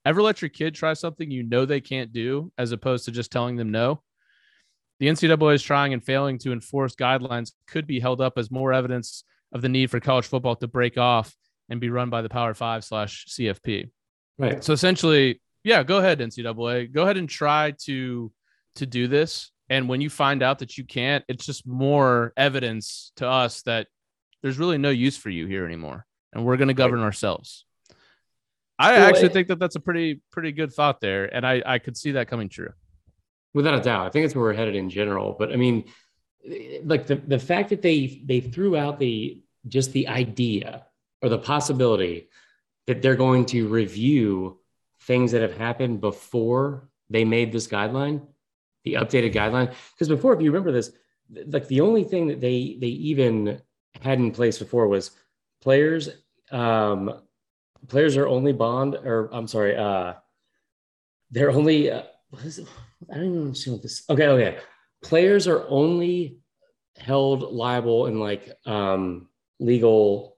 [0.06, 3.32] Ever let your kid try something you know they can't do as opposed to just
[3.32, 4.02] telling them no?
[5.00, 8.74] The NCAA is trying and failing to enforce guidelines could be held up as more
[8.74, 11.36] evidence of the need for college football to break off
[11.70, 13.90] and be run by the Power Five slash CFP.
[14.38, 14.64] Right.
[14.64, 16.92] So essentially, yeah, go ahead, NCAA.
[16.92, 18.32] Go ahead and try to
[18.76, 19.52] to do this.
[19.70, 23.88] And when you find out that you can't, it's just more evidence to us that
[24.42, 27.06] there's really no use for you here anymore, and we're going to govern right.
[27.06, 27.66] ourselves.
[28.78, 31.96] I actually think that that's a pretty pretty good thought there, and I I could
[31.96, 32.74] see that coming true.
[33.54, 35.36] Without a doubt, I think it's where we're headed in general.
[35.38, 35.86] But I mean,
[36.84, 40.86] like the the fact that they they threw out the just the idea
[41.22, 42.30] or the possibility
[42.88, 44.60] that they're going to review
[45.02, 48.22] things that have happened before they made this guideline,
[48.84, 49.74] the updated guideline.
[49.94, 50.92] Because before, if you remember this,
[51.48, 53.62] like the only thing that they they even
[54.02, 55.12] had in place before was
[55.62, 56.10] players
[56.52, 57.22] um
[57.88, 60.14] players are only bond or I'm sorry, uh
[61.32, 62.68] they're only uh, what is it?
[63.12, 64.04] I don't even understand what this.
[64.10, 64.58] Okay, okay.
[65.04, 66.40] Players are only
[66.98, 69.28] held liable in like um
[69.60, 70.36] legal.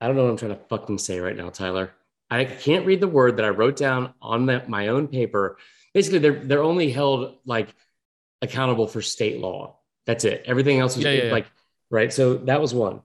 [0.00, 1.92] I don't know what I'm trying to fucking say right now, Tyler.
[2.30, 5.58] I can't read the word that I wrote down on the, my own paper.
[5.92, 7.74] Basically, they're they're only held like
[8.40, 9.78] accountable for state law.
[10.06, 10.44] That's it.
[10.46, 11.50] Everything else is yeah, yeah, like yeah.
[11.90, 12.12] right.
[12.12, 13.02] So that was one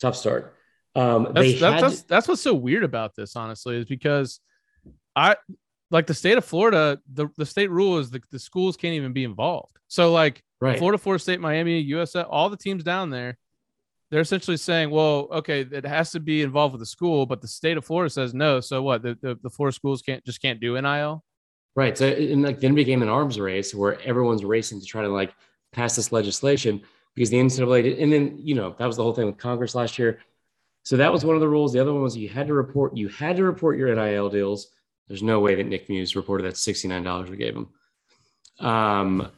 [0.00, 0.56] tough start.
[0.94, 4.40] Um, that's, they that's, had, that's, that's what's so weird about this, honestly, is because
[5.14, 5.36] I
[5.92, 9.12] like the state of Florida, the, the state rule is the, the schools can't even
[9.12, 9.78] be involved.
[9.88, 10.78] So like right.
[10.78, 13.38] Florida, Florida State, Miami, USA, all the teams down there,
[14.10, 17.48] they're essentially saying, well, okay, it has to be involved with the school, but the
[17.48, 18.60] state of Florida says no.
[18.60, 19.02] So what?
[19.02, 21.22] The the, the four schools can't just can't do NIL.
[21.74, 21.96] Right.
[21.96, 25.34] So and like then became an arms race where everyone's racing to try to like
[25.72, 26.82] pass this legislation
[27.14, 29.74] because the NCAA did, and then you know that was the whole thing with Congress
[29.74, 30.20] last year.
[30.84, 31.72] So that was one of the rules.
[31.72, 34.68] The other one was you had to report you had to report your NIL deals.
[35.12, 37.68] There's no way that Nick Muse reported that $69 we gave him.
[38.60, 39.28] Um,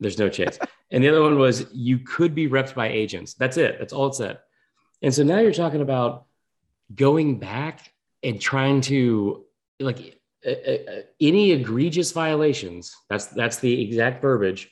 [0.00, 0.58] there's no chance.
[0.92, 3.34] And the other one was you could be repped by agents.
[3.34, 3.78] That's it.
[3.78, 4.40] That's all it said.
[5.02, 6.24] And so now you're talking about
[6.92, 7.92] going back
[8.24, 9.44] and trying to
[9.78, 12.92] like uh, uh, any egregious violations.
[13.08, 14.68] That's that's the exact verbiage.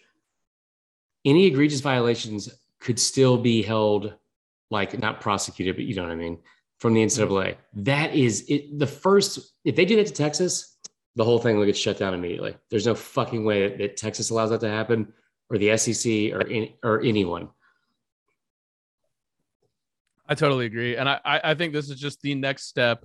[1.24, 2.48] Any egregious violations
[2.80, 4.14] could still be held
[4.72, 6.40] like not prosecuted, but you know what I mean,
[6.78, 7.56] from the NCAA.
[7.74, 8.78] That is it.
[8.78, 10.76] The first, if they do that to Texas,
[11.16, 12.56] the whole thing will get shut down immediately.
[12.70, 15.12] There's no fucking way that, that Texas allows that to happen,
[15.50, 17.48] or the SEC, or in, or anyone.
[20.28, 23.04] I totally agree, and I I think this is just the next step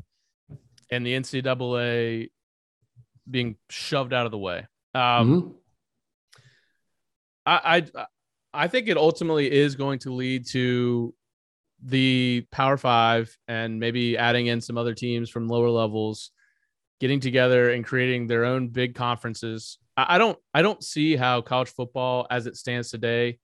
[0.89, 2.29] in the NCAA
[3.29, 4.67] being shoved out of the way.
[4.93, 5.49] Um, mm-hmm.
[7.45, 8.05] I, I
[8.53, 11.13] I think it ultimately is going to lead to
[11.85, 16.31] the Power Five and maybe adding in some other teams from lower levels,
[16.99, 19.77] getting together and creating their own big conferences.
[19.97, 23.39] I, I don't I don't see how college football as it stands today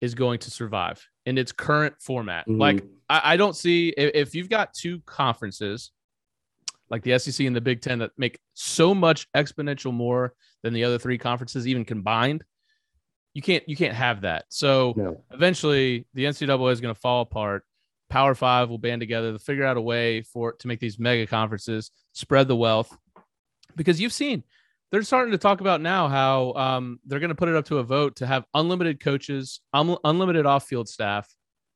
[0.00, 2.46] is going to survive in its current format.
[2.46, 2.60] Mm-hmm.
[2.60, 5.90] Like I, I, don't see if, if you've got two conferences
[6.90, 10.84] like the SEC and the Big Ten that make so much exponential more than the
[10.84, 12.44] other three conferences even combined.
[13.34, 14.46] You can't you can't have that.
[14.48, 15.22] So no.
[15.30, 17.64] eventually the NCAA is going to fall apart.
[18.08, 21.26] Power Five will band together to figure out a way for to make these mega
[21.26, 22.96] conferences spread the wealth,
[23.74, 24.42] because you've seen
[24.92, 27.78] they're starting to talk about now how um, they're going to put it up to
[27.78, 31.28] a vote to have unlimited coaches, um, unlimited off-field staff.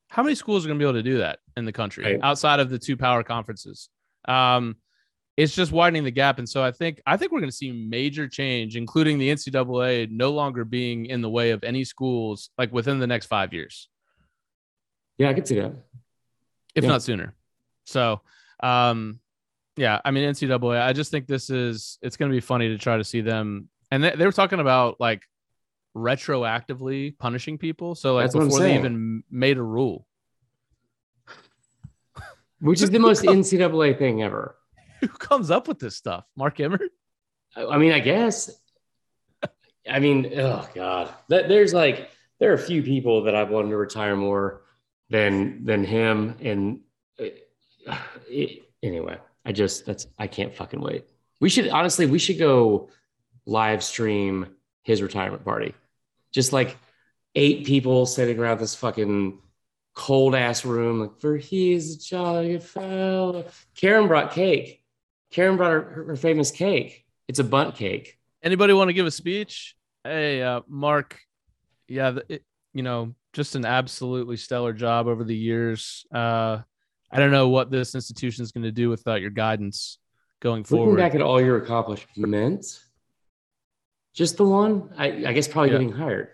[0.09, 2.21] How many schools are going to be able to do that in the country right.
[2.23, 3.89] outside of the two power conferences?
[4.27, 4.77] Um,
[5.37, 7.73] it's just widening the gap, and so I think I think we're going to see
[7.73, 12.73] major change, including the NCAA no longer being in the way of any schools like
[12.73, 13.89] within the next five years.
[15.19, 15.73] Yeah, I could see that
[16.75, 16.91] if yeah.
[16.91, 17.35] not sooner.
[17.85, 18.21] So,
[18.63, 19.21] um,
[19.77, 20.83] yeah, I mean NCAA.
[20.83, 23.69] I just think this is it's going to be funny to try to see them.
[23.91, 25.23] And they, they were talking about like
[25.97, 27.95] retroactively punishing people.
[27.95, 30.07] So like That's before they even made a rule,
[32.61, 34.57] which is the most NCAA thing ever.
[35.01, 36.25] Who comes up with this stuff?
[36.37, 36.91] Mark Emmert.
[37.57, 38.51] I mean, I guess.
[39.91, 43.71] I mean, oh god, that there's like there are a few people that I've wanted
[43.71, 44.63] to retire more
[45.11, 46.37] than than him.
[46.41, 46.81] And
[47.21, 47.97] uh,
[48.29, 51.07] it, anyway, I just that's I can't fucking wait.
[51.41, 52.89] We should honestly we should go
[53.47, 54.47] live stream
[54.83, 55.75] his retirement party.
[56.33, 56.77] Just like
[57.35, 59.39] eight people sitting around this fucking
[59.95, 63.45] cold ass room, like for he's a jolly fellow.
[63.75, 64.83] Karen brought cake.
[65.31, 67.05] Karen brought her, her, famous cake.
[67.29, 68.19] It's a Bundt cake.
[68.43, 69.77] Anybody want to give a speech?
[70.03, 71.21] Hey, uh, Mark.
[71.87, 72.43] Yeah, it,
[72.73, 76.05] you know, just an absolutely stellar job over the years.
[76.13, 76.59] Uh,
[77.11, 79.99] I don't know what this institution is going to do without your guidance
[80.41, 80.93] going forward.
[80.93, 82.85] Looking back at all your accomplishments,
[84.15, 85.79] just the one, I, I guess probably yeah.
[85.79, 86.29] getting hired.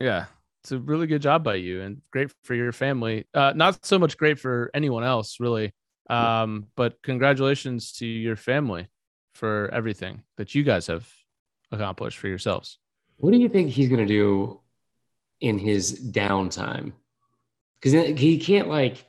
[0.00, 0.26] Yeah,
[0.62, 3.26] it's a really good job by you and great for your family.
[3.32, 5.72] Uh, not so much great for anyone else, really.
[6.10, 8.88] Um, but congratulations to your family
[9.34, 11.08] for everything that you guys have
[11.72, 12.78] accomplished for yourselves.
[13.16, 14.60] What do you think he's going to do
[15.44, 16.92] in his downtime
[17.74, 19.04] because he can't like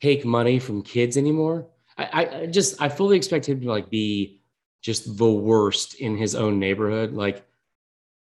[0.00, 1.66] take money from kids anymore.
[1.98, 2.06] I,
[2.40, 4.40] I just I fully expect him to like be
[4.80, 7.44] just the worst in his own neighborhood, like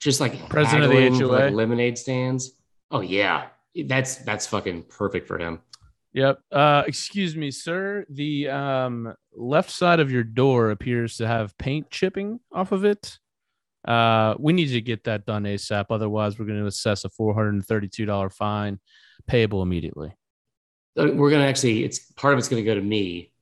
[0.00, 2.54] just like president of the HOA, like lemonade stands.
[2.90, 3.46] Oh yeah,
[3.86, 5.60] that's that's fucking perfect for him.
[6.14, 6.40] Yep.
[6.50, 8.04] Uh, excuse me, sir.
[8.10, 13.20] The um, left side of your door appears to have paint chipping off of it.
[13.86, 15.86] Uh, we need to get that done ASAP.
[15.90, 18.78] Otherwise, we're going to assess a $432 fine
[19.26, 20.14] payable immediately.
[20.96, 23.32] Uh, we're going to actually, it's part of it's going to go to me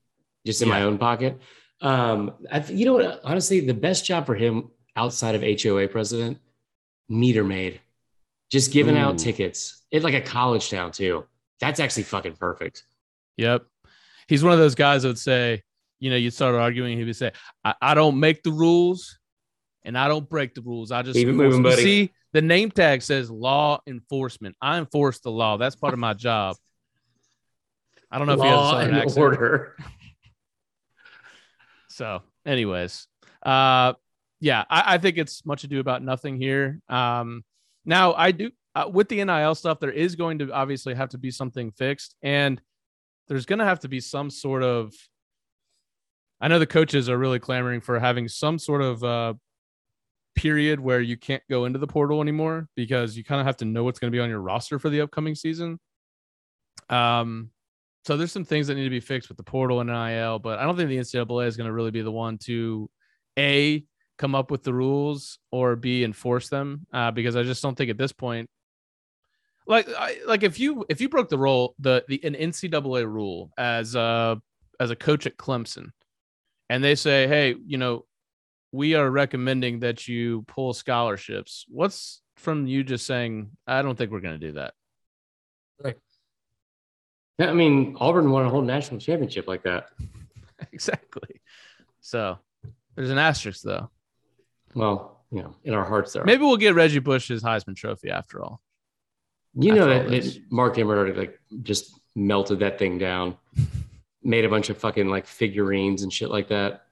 [0.47, 0.75] just in yeah.
[0.75, 1.41] my own pocket.
[1.81, 3.21] Um, I, you know what?
[3.25, 6.39] Honestly, the best job for him outside of HOA president,
[7.09, 7.81] meter maid,
[8.51, 9.01] just giving Ooh.
[9.01, 9.83] out tickets.
[9.91, 11.27] It's like a college town too.
[11.61, 12.85] That's actually fucking perfect.
[13.37, 13.65] Yep.
[14.29, 15.63] He's one of those guys that would say,
[15.99, 17.33] you know, you start arguing, he would be say,
[17.65, 19.19] I, I don't make the rules
[19.85, 20.93] and I don't break the rules.
[20.93, 21.83] I just Keep moving, buddy.
[21.83, 24.57] see the name tag says law enforcement.
[24.61, 25.57] I enforce the law.
[25.57, 26.57] That's part of my job.
[28.11, 29.77] I don't know law if he has a order.
[31.89, 33.07] so, anyways,
[33.43, 33.95] uh,
[34.41, 36.81] yeah, I, I, think it's much ado about nothing here.
[36.89, 37.45] Um,
[37.85, 41.19] now I do, uh, with the NIL stuff, there is going to obviously have to
[41.19, 42.61] be something fixed, and
[43.29, 44.93] there's going to have to be some sort of.
[46.41, 49.35] I know the coaches are really clamoring for having some sort of uh,
[50.35, 53.65] period where you can't go into the portal anymore because you kind of have to
[53.65, 55.79] know what's going to be on your roster for the upcoming season.
[56.89, 57.51] Um,
[58.05, 60.59] so there's some things that need to be fixed with the portal and NIL, but
[60.59, 62.91] I don't think the NCAA is going to really be the one to
[63.39, 63.85] a
[64.19, 67.91] come up with the rules or b enforce them uh, because I just don't think
[67.91, 68.51] at this point
[69.67, 73.51] like I, like if you if you broke the rule the the an NCAA rule
[73.57, 74.41] as a
[74.81, 75.91] as a coach at Clemson,
[76.69, 78.05] and they say, hey, you know,
[78.73, 81.67] we are recommending that you pull scholarships.
[81.69, 84.75] What's from you just saying, I don't think we're going to do that.
[85.83, 85.97] Right.
[87.41, 89.89] I mean, Auburn won a whole national championship like that.
[90.73, 91.41] exactly.
[92.01, 92.39] So
[92.95, 93.91] there's an asterisk though.
[94.75, 96.25] Well, you know, in our hearts there.
[96.25, 98.61] Maybe we'll get Reggie Bush's Heisman Trophy after all.
[99.55, 103.37] You know that, Mark Emmert like just melted that thing down,
[104.23, 106.85] made a bunch of fucking like figurines and shit like that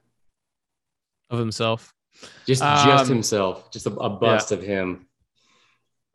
[1.29, 1.93] of himself.
[2.45, 4.57] Just um, just himself, just a, a bust yeah.
[4.57, 5.07] of him.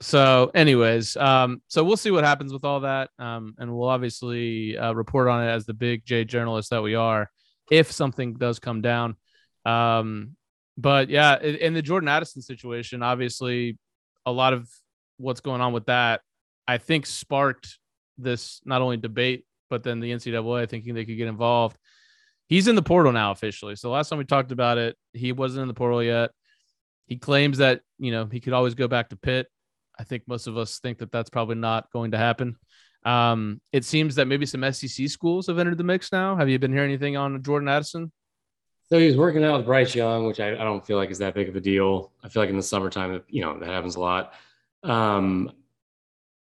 [0.01, 4.77] So, anyways, um, so we'll see what happens with all that, um, and we'll obviously
[4.77, 7.31] uh, report on it as the big J journalists that we are,
[7.71, 9.17] if something does come down.
[9.65, 10.37] Um,
[10.77, 13.79] but yeah, in the Jordan Addison situation, obviously,
[14.27, 14.69] a lot of
[15.17, 16.21] what's going on with that
[16.67, 17.79] I think sparked
[18.19, 21.77] this not only debate, but then the NCAA thinking they could get involved.
[22.47, 23.77] He's in the portal now officially.
[23.77, 26.31] So last time we talked about it, he wasn't in the portal yet.
[27.07, 29.47] He claims that, you know, he could always go back to Pitt.
[29.99, 32.57] I think most of us think that that's probably not going to happen.
[33.05, 36.37] Um, it seems that maybe some SEC schools have entered the mix now.
[36.37, 38.11] Have you been hearing anything on Jordan Addison?
[38.89, 41.19] So he was working out with Bryce Young, which I, I, don't feel like is
[41.19, 42.13] that big of a deal.
[42.23, 44.35] I feel like in the summertime, you know, that happens a lot.
[44.83, 45.51] Um,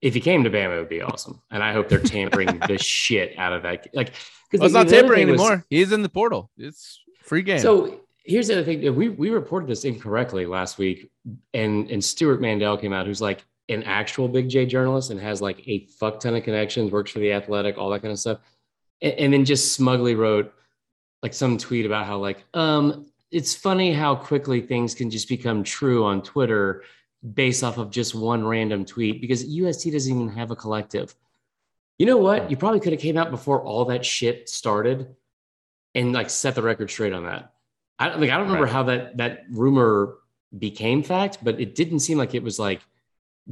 [0.00, 1.42] if he came to Bama, it would be awesome.
[1.50, 3.88] And I hope they're tampering the shit out of that.
[3.94, 4.14] Like,
[4.50, 5.50] because well, it's not tampering anymore.
[5.50, 6.50] Was, He's in the portal.
[6.56, 7.60] It's free game.
[7.60, 8.94] So here's the other thing.
[8.94, 11.10] We we reported this incorrectly last week,
[11.54, 15.40] and and Stewart Mandel came out, who's like an actual Big J journalist and has
[15.40, 18.38] like a fuck ton of connections, works for the Athletic, all that kind of stuff,
[19.00, 20.52] and, and then just smugly wrote
[21.22, 25.62] like some tweet about how like um it's funny how quickly things can just become
[25.62, 26.82] true on Twitter
[27.34, 31.14] based off of just one random tweet because USC doesn't even have a collective.
[32.00, 32.50] You know what?
[32.50, 35.14] You probably could have came out before all that shit started
[35.94, 37.52] and like set the record straight on that.
[37.98, 38.72] I don't like I don't remember right.
[38.72, 40.14] how that that rumor
[40.58, 42.80] became fact, but it didn't seem like it was like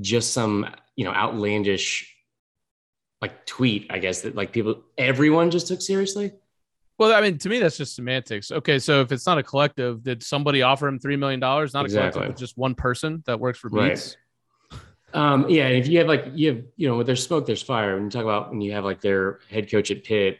[0.00, 2.16] just some, you know, outlandish
[3.20, 6.32] like tweet, I guess that like people everyone just took seriously.
[6.98, 8.50] Well, I mean, to me, that's just semantics.
[8.50, 11.74] Okay, so if it's not a collective, did somebody offer him three million dollars?
[11.74, 12.08] Not exactly.
[12.08, 13.76] a collective, just one person that works for Beats.
[13.80, 14.16] Right.
[15.14, 17.62] Um, yeah, and if you have like you have you know, when there's smoke, there's
[17.62, 17.94] fire.
[17.94, 20.38] When you talk about when you have like their head coach at Pitt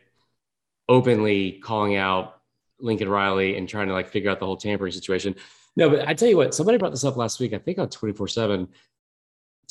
[0.89, 2.41] openly calling out
[2.81, 5.35] Lincoln Riley and trying to like figure out the whole tampering situation.
[5.77, 7.53] No, but I tell you what, somebody brought this up last week.
[7.53, 8.69] I think on 24 seven.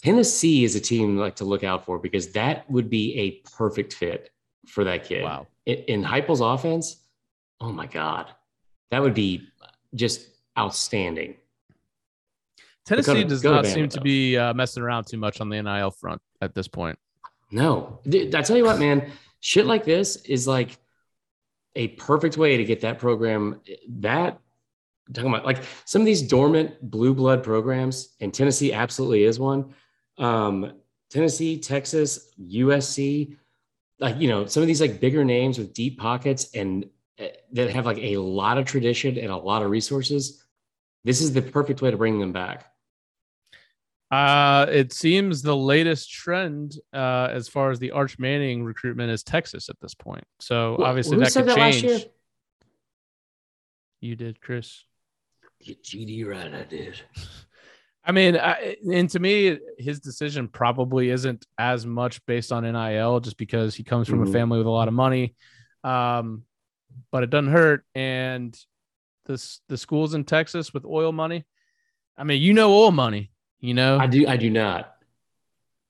[0.02, 3.94] Tennessee is a team like to look out for because that would be a perfect
[3.94, 4.30] fit
[4.68, 5.24] for that kid.
[5.24, 5.48] Wow.
[5.66, 6.98] In, in Heupel's offense,
[7.60, 8.28] oh my God,
[8.92, 9.48] that would be
[9.96, 11.36] just outstanding.
[12.88, 16.22] Tennessee does not seem to be uh, messing around too much on the NIL front
[16.42, 16.98] at this point.
[17.52, 20.78] No, I tell you what, man, shit like this is like
[21.76, 23.62] a perfect way to get that program.
[23.90, 24.40] That
[25.08, 29.40] I'm talking about like some of these dormant blue blood programs, and Tennessee absolutely is
[29.40, 29.74] one.
[30.18, 30.74] Um,
[31.10, 33.38] Tennessee, Texas, USC,
[34.00, 36.86] like you know some of these like bigger names with deep pockets and
[37.20, 40.44] uh, that have like a lot of tradition and a lot of resources
[41.04, 42.72] this is the perfect way to bring them back
[44.12, 49.24] uh it seems the latest trend uh as far as the arch manning recruitment is
[49.24, 52.06] texas at this point so well, obviously that could that change
[54.00, 54.86] you did chris
[55.62, 57.02] get gd right i did
[58.08, 63.20] I mean, I, and to me, his decision probably isn't as much based on NIL,
[63.20, 64.30] just because he comes from mm-hmm.
[64.30, 65.36] a family with a lot of money.
[65.84, 66.44] Um,
[67.12, 67.84] but it doesn't hurt.
[67.96, 68.58] And
[69.26, 71.46] this the schools in Texas with oil money.
[72.18, 73.30] I mean, you know, oil money.
[73.60, 74.28] You know, I do.
[74.28, 74.94] I do not.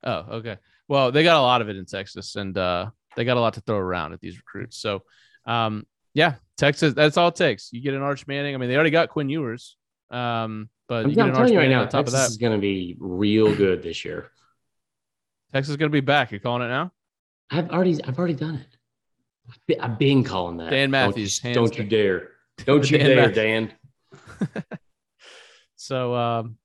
[0.03, 0.57] Oh, okay.
[0.87, 3.55] Well, they got a lot of it in Texas, and uh, they got a lot
[3.55, 4.77] to throw around at these recruits.
[4.77, 5.03] So,
[5.45, 6.93] um, yeah, Texas.
[6.93, 7.73] That's all it takes.
[7.73, 8.55] You get an Arch Manning.
[8.55, 9.75] I mean, they already got Quinn Ewers.
[10.09, 12.29] Um, but I'm, I'm telling you right now, Texas of that.
[12.29, 14.31] is going to be real good this year.
[15.51, 16.31] Texas is going to be back.
[16.31, 16.91] You're calling it now?
[17.49, 19.79] I've already, I've already done it.
[19.81, 20.69] I've been calling that.
[20.69, 21.39] Dan Matthews.
[21.39, 22.29] Don't, don't you dare.
[22.65, 23.73] Don't you Dan dare, Dan.
[25.75, 26.57] so, um,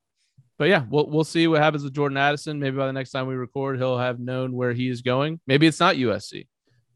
[0.62, 2.60] but yeah, we'll we'll see what happens with Jordan Addison.
[2.60, 5.40] Maybe by the next time we record, he'll have known where he is going.
[5.44, 6.46] Maybe it's not USC.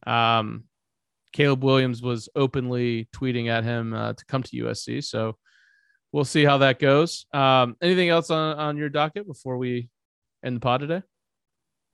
[0.06, 0.66] Um,
[1.32, 5.36] Caleb Williams was openly tweeting at him uh, to come to USC, so
[6.12, 7.26] we'll see how that goes.
[7.34, 9.90] Um, anything else on on your docket before we
[10.44, 11.02] end the pod today?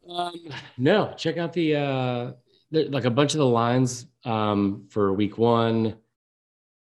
[0.07, 0.35] Um,
[0.77, 2.33] no, check out the uh,
[2.71, 5.97] like a bunch of the lines um, for week one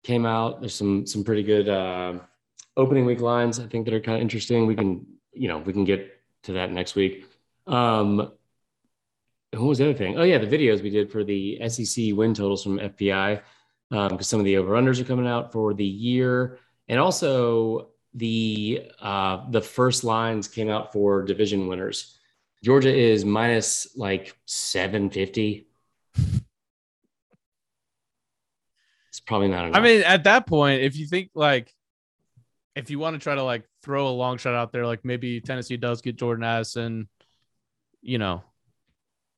[0.02, 0.60] came out.
[0.60, 2.18] There's some some pretty good uh,
[2.76, 4.66] opening week lines I think that are kind of interesting.
[4.66, 7.26] We can you know we can get to that next week.
[7.66, 8.32] Um,
[9.52, 10.18] what was the other thing?
[10.18, 13.40] Oh yeah, the videos we did for the SEC win totals from FPI
[13.90, 16.58] because um, some of the over unders are coming out for the year,
[16.88, 22.18] and also the uh, the first lines came out for division winners.
[22.62, 25.66] Georgia is minus like 750.
[29.08, 29.76] It's probably not enough.
[29.76, 31.73] I mean, at that point, if you think like
[32.76, 35.40] if you want to try to like throw a long shot out there, like maybe
[35.40, 37.08] Tennessee does get Jordan Addison,
[38.02, 38.42] you know,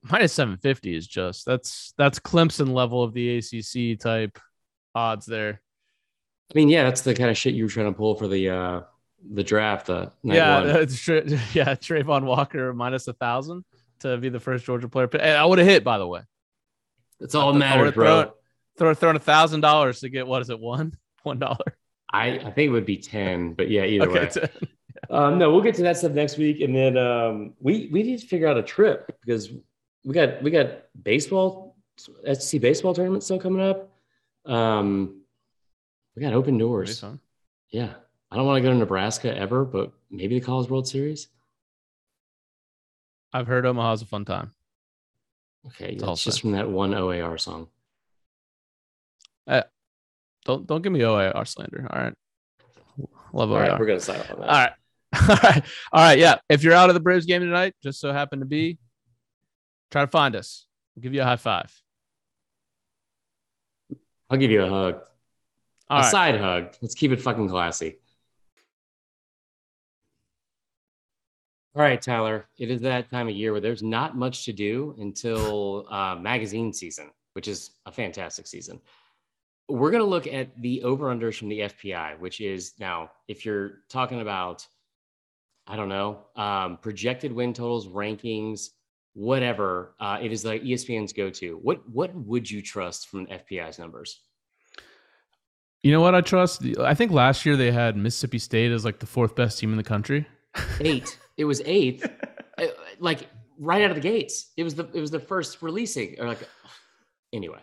[0.03, 4.39] minus 750 is just that's that's Clemson level of the ACC type
[4.95, 5.61] odds there.
[6.51, 8.49] I mean, yeah, that's the kind of shit you were trying to pull for the
[8.49, 8.81] uh
[9.33, 9.89] the draft.
[9.89, 10.61] Uh, yeah,
[11.53, 13.65] yeah, Travon Walker minus a thousand
[13.99, 15.09] to be the first Georgia player.
[15.21, 16.21] I would have hit, by the way.
[17.19, 18.33] It's all matters, bro.
[18.77, 21.77] Throw throwing a thousand dollars to get what is it one one dollar?
[22.11, 24.49] I I think it would be ten, but yeah, either okay, way.
[25.09, 28.19] um, no, we'll get to that stuff next week, and then um, we we need
[28.19, 29.51] to figure out a trip because
[30.03, 33.91] we got we got baseball, SEC baseball tournament still coming up.
[34.45, 35.21] Um,
[36.15, 37.03] we got open doors.
[37.69, 37.93] Yeah,
[38.31, 41.27] I don't want to go to Nebraska ever, but maybe the College World Series.
[43.33, 44.51] I've heard Omaha's a fun time.
[45.67, 47.67] Okay, it's just from that one OAR song.
[49.45, 49.63] Uh,
[50.47, 51.87] don't don't give me OAR slander.
[51.91, 52.13] All right,
[53.33, 53.61] love All OAR.
[53.61, 54.49] Right, we're gonna sign off on that.
[54.49, 54.71] All right,
[55.29, 56.17] all right, all right.
[56.17, 58.79] Yeah, if you're out of the Braves game tonight, just so happen to be,
[59.91, 60.65] try to find us.
[60.95, 61.71] We'll give you a high five.
[64.29, 64.95] I'll give you a hug.
[65.89, 66.11] All a right.
[66.11, 66.75] side hug.
[66.81, 67.97] Let's keep it fucking classy.
[71.75, 72.47] All right, Tyler.
[72.57, 76.73] It is that time of year where there's not much to do until uh, magazine
[76.73, 78.81] season, which is a fantastic season.
[79.69, 83.45] We're going to look at the over unders from the FPI, which is now, if
[83.45, 84.65] you're talking about,
[85.67, 88.69] I don't know, um, projected win totals, rankings,
[89.13, 91.57] whatever, uh, it is like ESPN's go to.
[91.57, 94.21] What what would you trust from FPI's numbers?
[95.81, 96.63] You know what I trust?
[96.79, 99.77] I think last year they had Mississippi State as like the fourth best team in
[99.77, 100.27] the country.
[100.79, 101.17] Eight.
[101.37, 102.09] It was eighth,
[102.57, 102.65] uh,
[102.99, 103.27] like
[103.59, 104.51] right out of the gates.
[104.55, 106.47] It was the it was the first releasing, or like
[107.33, 107.59] anyway.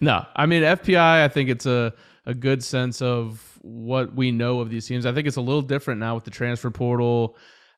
[0.00, 1.24] No, I mean FPI.
[1.24, 1.92] I think it's a
[2.26, 5.06] a good sense of what we know of these teams.
[5.06, 7.36] I think it's a little different now with the transfer portal.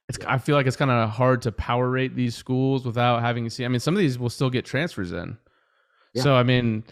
[0.08, 3.44] It's I feel like it's kind of hard to power rate these schools without having
[3.44, 3.64] to see.
[3.64, 5.38] I mean, some of these will still get transfers in.
[6.14, 6.22] Yeah.
[6.22, 6.84] So I mean,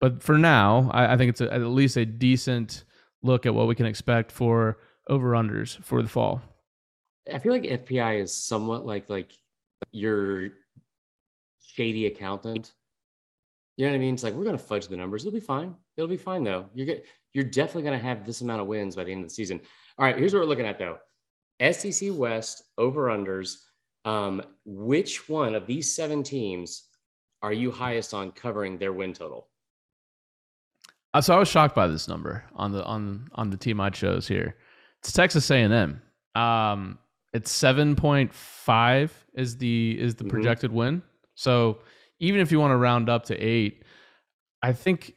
[0.00, 2.84] but for now, I, I think it's a, at least a decent
[3.22, 4.78] look at what we can expect for
[5.08, 6.40] over unders for the fall.
[7.32, 9.32] I feel like FPI is somewhat like like
[9.92, 10.48] your
[11.60, 12.72] shady accountant.
[13.76, 14.14] You know what I mean?
[14.14, 15.24] It's like we're gonna fudge the numbers.
[15.24, 15.74] It'll be fine.
[15.96, 16.66] It'll be fine though.
[16.74, 19.34] You're get, you're definitely gonna have this amount of wins by the end of the
[19.34, 19.60] season.
[19.98, 20.98] All right, here's what we're looking at though.
[21.72, 23.56] SEC West over unders.
[24.04, 26.88] Um, which one of these seven teams
[27.40, 29.48] are you highest on covering their win total?
[31.14, 33.90] Uh, so I was shocked by this number on the on on the team I
[33.90, 34.56] chose here.
[35.00, 36.00] It's Texas A&M.
[36.34, 36.98] Um,
[37.32, 40.30] it's 7.5 is the is the mm-hmm.
[40.30, 41.02] projected win.
[41.34, 41.78] So
[42.22, 43.82] even if you want to round up to 8,
[44.62, 45.14] I think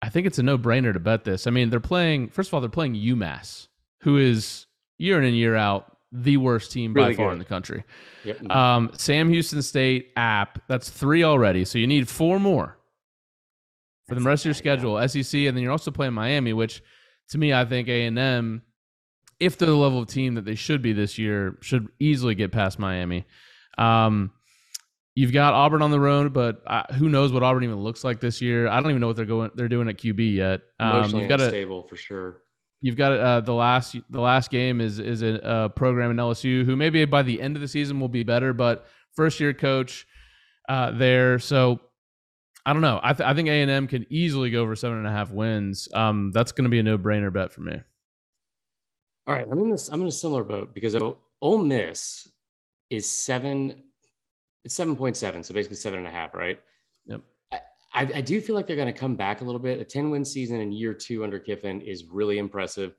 [0.00, 1.46] I think it's a no-brainer to bet this.
[1.46, 3.66] I mean, they're playing first of all, they're playing UMass,
[4.02, 4.66] who is
[4.96, 7.32] year in and year out the worst team really by far good.
[7.34, 7.84] in the country.
[8.24, 8.50] Yep.
[8.50, 11.64] Um, Sam Houston State app, that's 3 already.
[11.64, 12.78] So you need four more
[14.08, 16.82] for the rest of your schedule, SEC and then you're also playing Miami, which
[17.30, 18.62] to me I think A&M
[19.40, 22.52] if they're the level of team that they should be this year, should easily get
[22.52, 23.24] past Miami.
[23.78, 24.32] Um,
[25.20, 28.20] you've got Auburn on the road, but uh, who knows what Auburn even looks like
[28.20, 28.68] this year?
[28.68, 30.62] I don't even know what they're going they're doing at QB yet.
[30.80, 32.42] Um, you've got a stable for sure.
[32.80, 36.64] You've got uh, the last the last game is is a, a, program in LSU
[36.64, 40.06] who maybe by the end of the season will be better, but first year coach
[40.68, 41.80] uh, there, so.
[42.66, 43.00] I don't know.
[43.02, 45.30] I, th- I think A and M can easily go over seven and a half
[45.30, 45.88] wins.
[45.94, 47.80] Um, that's going to be a no brainer bet for me.
[49.26, 49.88] All right, I'm in this.
[49.88, 50.94] I'm in a similar boat because
[51.40, 52.28] Ole Miss
[52.90, 53.82] is seven.
[54.64, 56.60] It's seven point seven, so basically seven and a half, right?
[57.06, 57.22] Yep.
[57.92, 59.80] I, I do feel like they're going to come back a little bit.
[59.80, 62.94] A ten win season in year two under Kiffin is really impressive.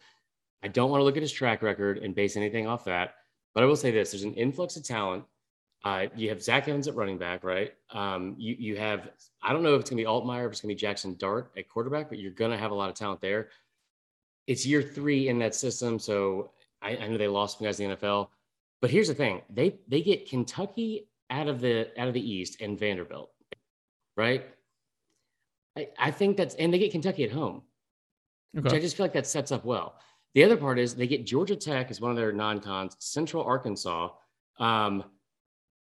[0.63, 3.15] I don't want to look at his track record and base anything off that.
[3.53, 5.23] But I will say this: there's an influx of talent.
[5.83, 7.73] Uh, you have Zach Evans at running back, right?
[7.91, 9.09] Um, you you have
[9.41, 11.69] I don't know if it's gonna be Altmyer, if it's gonna be Jackson Dart at
[11.69, 13.49] quarterback, but you're gonna have a lot of talent there.
[14.47, 16.51] It's year three in that system, so
[16.81, 18.29] I, I know they lost some guys in the NFL.
[18.79, 22.61] But here's the thing: they they get Kentucky out of the out of the East
[22.61, 23.31] and Vanderbilt,
[24.15, 24.45] right?
[25.77, 27.63] I, I think that's and they get Kentucky at home,
[28.55, 28.63] okay.
[28.63, 29.95] which I just feel like that sets up well.
[30.35, 34.09] The other part is they get Georgia Tech as one of their non-cons, Central Arkansas.
[34.59, 35.03] Um,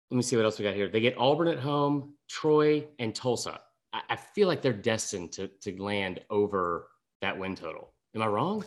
[0.10, 0.90] let me see what else we got here.
[0.90, 3.60] They get Auburn at home, Troy, and Tulsa.
[3.94, 6.88] I, I feel like they're destined to to land over
[7.22, 7.94] that win total.
[8.16, 8.64] Am I wrong?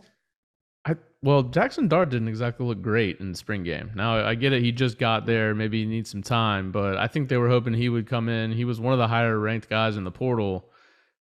[0.85, 3.91] I well, Jackson Dart didn't exactly look great in the spring game.
[3.95, 7.07] Now I get it; he just got there, maybe he needs some time, but I
[7.09, 8.53] think they were hoping he would come in.
[8.53, 10.68] He was one of the higher ranked guys in the portal,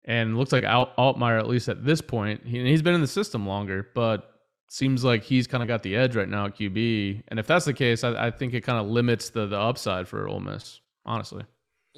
[0.05, 2.47] and looks like Alt- Altmyer at least at this point.
[2.47, 4.33] He, he's been in the system longer, but
[4.69, 7.23] seems like he's kind of got the edge right now at QB.
[7.29, 10.07] And if that's the case, I, I think it kind of limits the the upside
[10.09, 10.81] for Ole Miss.
[11.05, 11.45] Honestly,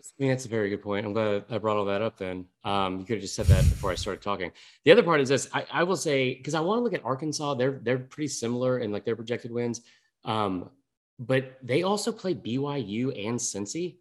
[0.00, 1.04] I mean that's a very good point.
[1.04, 2.16] I'm glad I brought all that up.
[2.16, 4.50] Then um, you could have just said that before I started talking.
[4.84, 7.04] The other part is this: I, I will say because I want to look at
[7.04, 7.54] Arkansas.
[7.54, 9.82] They're they're pretty similar in like their projected wins,
[10.24, 10.70] um,
[11.18, 13.96] but they also play BYU and Cincy.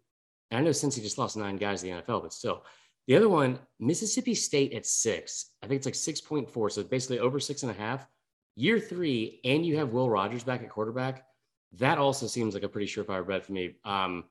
[0.50, 2.64] And I know Cincy just lost nine guys in the NFL, but still.
[3.06, 5.50] The other one, Mississippi State at six.
[5.62, 6.70] I think it's like 6.4.
[6.70, 8.06] So basically over six and a half
[8.56, 11.24] year three, and you have Will Rogers back at quarterback,
[11.72, 13.74] that also seems like a pretty surefire bet for me.
[13.84, 14.24] Um,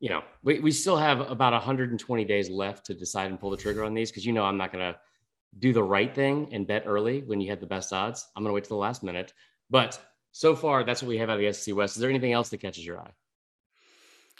[0.00, 3.56] you know, we, we still have about 120 days left to decide and pull the
[3.56, 4.98] trigger on these because you know I'm not going to
[5.58, 8.28] do the right thing and bet early when you have the best odds.
[8.34, 9.34] I'm going to wait till the last minute.
[9.68, 10.00] But
[10.32, 11.96] so far, that's what we have out of the SEC West.
[11.96, 13.12] Is there anything else that catches your eye?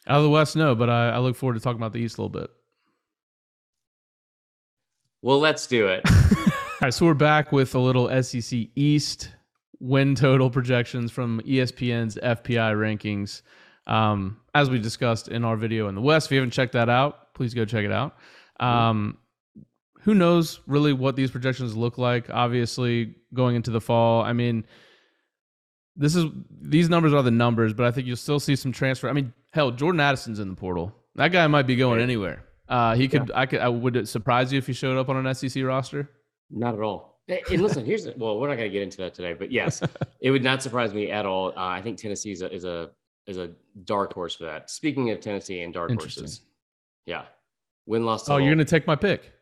[0.07, 2.17] Out of the West, no, but I, I look forward to talking about the East
[2.17, 2.51] a little bit.
[5.21, 6.03] Well, let's do it.
[6.11, 9.29] All right, so we're back with a little SEC East
[9.81, 13.43] win total projections from ESPN's FPI rankings.
[13.87, 16.89] Um, as we discussed in our video in the West, if you haven't checked that
[16.89, 18.17] out, please go check it out.
[18.61, 19.19] Um,
[20.03, 22.31] who knows really what these projections look like?
[22.31, 24.65] Obviously, going into the fall, I mean,
[25.97, 26.27] this is
[26.61, 29.09] these numbers are the numbers, but I think you'll still see some transfer.
[29.09, 30.95] I mean, hell, Jordan Addison's in the portal.
[31.17, 32.45] That guy might be going anywhere.
[32.69, 33.29] Uh, he could.
[33.29, 33.39] Yeah.
[33.39, 33.61] I could.
[33.61, 36.09] I would it surprise you if he showed up on an SEC roster?
[36.51, 37.21] Not at all.
[37.29, 39.83] And listen, here's well, we're not going to get into that today, but yes,
[40.21, 41.51] it would not surprise me at all.
[41.51, 42.91] Uh, I think Tennessee is a, is a
[43.31, 43.51] is a
[43.85, 44.71] dark horse for that.
[44.71, 46.43] Speaking of Tennessee and dark horses,
[47.07, 47.25] yeah,
[47.87, 48.29] win loss.
[48.29, 49.33] Oh, you're going to take my pick?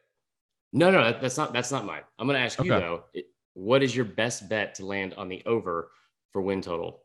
[0.73, 2.03] No, no, that, that's not that's not mine.
[2.19, 2.69] I'm going to ask okay.
[2.69, 3.05] you though.
[3.15, 5.91] It, what is your best bet to land on the over
[6.33, 7.01] for win total?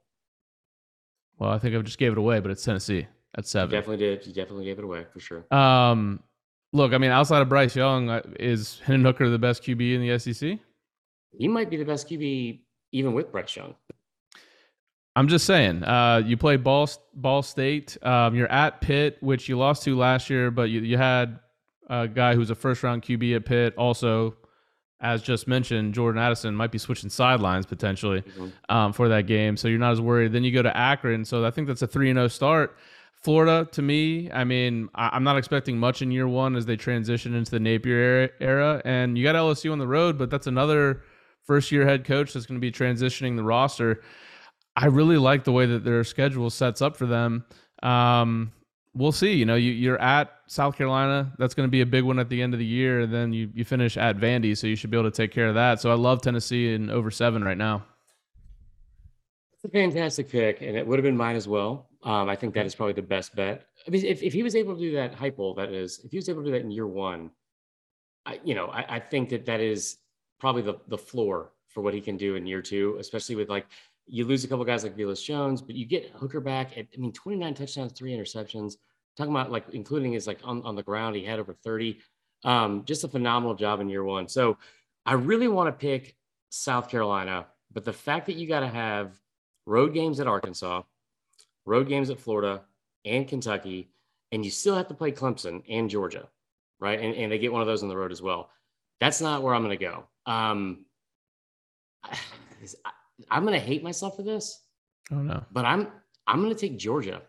[1.39, 3.73] Well, I think I just gave it away, but it's Tennessee at seven.
[3.73, 4.27] You definitely did.
[4.27, 5.45] You definitely gave it away for sure.
[5.51, 6.19] Um,
[6.73, 10.01] Look, I mean, outside of Bryce Young, uh, is Hendon Hooker the best QB in
[10.01, 10.57] the SEC?
[11.37, 12.61] He might be the best QB
[12.91, 13.75] even with Bryce Young.
[15.15, 15.83] I'm just saying.
[15.83, 17.97] Uh, you play Ball Ball State.
[18.01, 21.39] Um, you're at Pitt, which you lost to last year, but you, you had
[21.89, 23.75] a guy who's a first round QB at Pitt.
[23.77, 24.35] Also,
[24.99, 28.75] as just mentioned, Jordan Addison might be switching sidelines potentially mm-hmm.
[28.75, 30.31] um, for that game, so you're not as worried.
[30.31, 32.77] Then you go to Akron, so I think that's a three and zero oh start.
[33.23, 37.33] Florida, to me, I mean, I'm not expecting much in year one as they transition
[37.33, 38.81] into the Napier era.
[38.83, 41.03] And you got LSU on the road, but that's another
[41.41, 44.01] first year head coach that's going to be transitioning the roster.
[44.75, 47.45] I really like the way that their schedule sets up for them.
[47.83, 48.51] Um,
[48.93, 49.33] we'll see.
[49.33, 51.31] You know, you, are at South Carolina.
[51.37, 53.01] That's going to be a big one at the end of the year.
[53.01, 55.47] And then you, you finish at Vandy, so you should be able to take care
[55.47, 55.79] of that.
[55.79, 57.85] So I love Tennessee in over seven right now.
[59.53, 61.89] It's a fantastic pick, and it would have been mine as well.
[62.03, 63.65] Um, I think that is probably the best bet.
[63.87, 66.17] I mean, if, if he was able to do that Heupel, that is, if he
[66.17, 67.31] was able to do that in year one,
[68.25, 69.97] I, you know, I, I think that that is
[70.39, 73.65] probably the the floor for what he can do in year two, especially with like
[74.05, 76.99] you lose a couple guys like Velus Jones, but you get Hooker back at I
[76.99, 78.75] mean 29 touchdowns, three interceptions.
[79.15, 81.99] Talking about like including his like on, on the ground, he had over 30.
[82.43, 84.27] Um, just a phenomenal job in year one.
[84.27, 84.57] So
[85.05, 86.15] I really want to pick
[86.49, 89.19] South Carolina, but the fact that you got to have
[89.65, 90.81] road games at Arkansas,
[91.65, 92.61] road games at Florida
[93.05, 93.89] and Kentucky,
[94.31, 96.27] and you still have to play Clemson and Georgia,
[96.79, 96.99] right?
[96.99, 98.49] And, and they get one of those on the road as well.
[98.99, 100.03] That's not where I'm going to go.
[100.25, 100.85] Um,
[103.29, 104.61] I'm going to hate myself for this.
[105.11, 105.43] Oh no.
[105.51, 105.87] But I'm
[106.27, 107.21] I'm going to take Georgia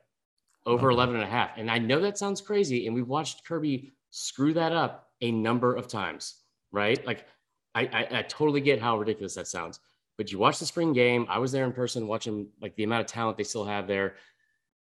[0.67, 0.95] over okay.
[0.95, 1.51] 11 and a half.
[1.57, 5.75] And I know that sounds crazy and we've watched Kirby screw that up a number
[5.75, 6.37] of times,
[6.73, 7.05] right?
[7.07, 7.27] Like
[7.75, 9.81] I, I, I totally get how ridiculous that sounds.
[10.17, 11.27] But you watch the spring game.
[11.29, 14.15] I was there in person watching like the amount of talent they still have there.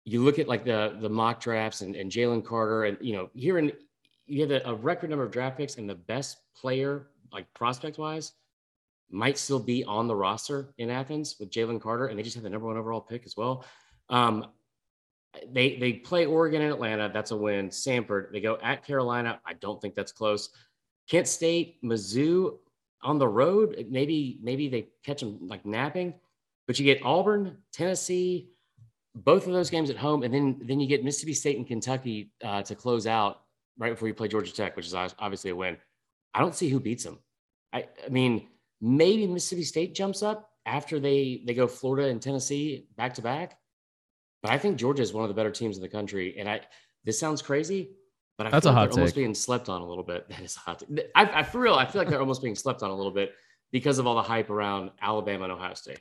[0.04, 3.30] You look at like the the mock drafts and, and Jalen Carter, and you know,
[3.32, 3.72] here in
[4.26, 7.96] you have a, a record number of draft picks, and the best player, like prospect
[7.96, 8.32] wise,
[9.14, 12.42] might still be on the roster in Athens with Jalen Carter, and they just have
[12.42, 13.64] the number one overall pick as well.
[14.08, 14.46] Um,
[15.52, 17.10] they they play Oregon and Atlanta.
[17.12, 17.68] That's a win.
[17.68, 18.32] Samford.
[18.32, 19.40] They go at Carolina.
[19.46, 20.50] I don't think that's close.
[21.08, 22.58] Kent State, Mizzou
[23.02, 23.86] on the road.
[23.90, 26.14] Maybe maybe they catch them like napping,
[26.66, 28.50] but you get Auburn, Tennessee,
[29.14, 32.30] both of those games at home, and then then you get Mississippi State and Kentucky
[32.44, 33.42] uh, to close out
[33.78, 35.76] right before you play Georgia Tech, which is obviously a win.
[36.32, 37.18] I don't see who beats them.
[37.72, 38.48] I, I mean,
[38.84, 43.58] maybe Mississippi State jumps up after they they go Florida and Tennessee back to back,
[44.42, 46.36] but I think Georgia is one of the better teams in the country.
[46.38, 46.60] And I
[47.04, 47.90] this sounds crazy,
[48.36, 50.26] but I That's feel a like hot they're almost being slept on a little bit.
[50.28, 50.80] That is a hot.
[50.80, 51.06] Take.
[51.14, 53.32] I, I for real, I feel like they're almost being slept on a little bit
[53.72, 56.00] because of all the hype around Alabama and Ohio State.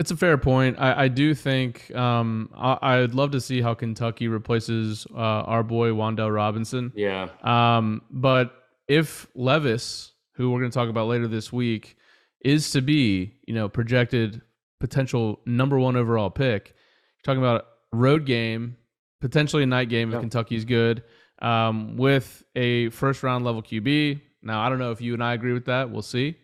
[0.00, 0.76] It's a fair point.
[0.78, 5.64] I, I do think um, I, I'd love to see how Kentucky replaces uh, our
[5.64, 6.92] boy Wan'Dale Robinson.
[6.94, 8.52] Yeah, Um, but
[8.86, 11.96] if Levis, who we're going to talk about later this week,
[12.40, 14.40] is to be, you know, projected
[14.80, 18.76] potential number one overall pick, you're talking about road game,
[19.20, 20.20] potentially a night game if Yeah.
[20.20, 21.02] Kentucky's good,
[21.42, 24.20] um, with a first round level QB.
[24.42, 25.90] Now, I don't know if you and I agree with that.
[25.90, 26.36] We'll see.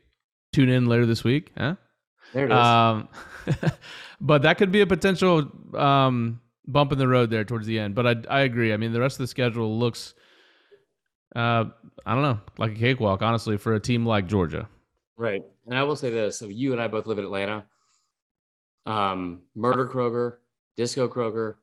[0.52, 1.52] Tune in later this week.
[1.56, 1.76] Huh?
[2.32, 2.56] there it is.
[2.58, 3.08] Um,
[4.20, 7.94] but that could be a potential um, bump in the road there towards the end.
[7.94, 8.72] But I, I agree.
[8.72, 10.14] I mean, the rest of the schedule looks,
[11.34, 11.64] uh,
[12.06, 14.68] I don't know, like a cakewalk, honestly, for a team like Georgia.
[15.16, 15.44] Right.
[15.66, 16.38] And I will say this.
[16.38, 17.64] So you and I both live in Atlanta.
[18.86, 20.36] Um, Murder Kroger,
[20.76, 21.54] Disco Kroger,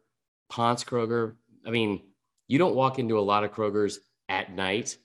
[0.49, 1.36] Ponce Kroger.
[1.65, 2.01] I mean,
[2.47, 3.97] you don't walk into a lot of Krogers
[4.28, 4.97] at night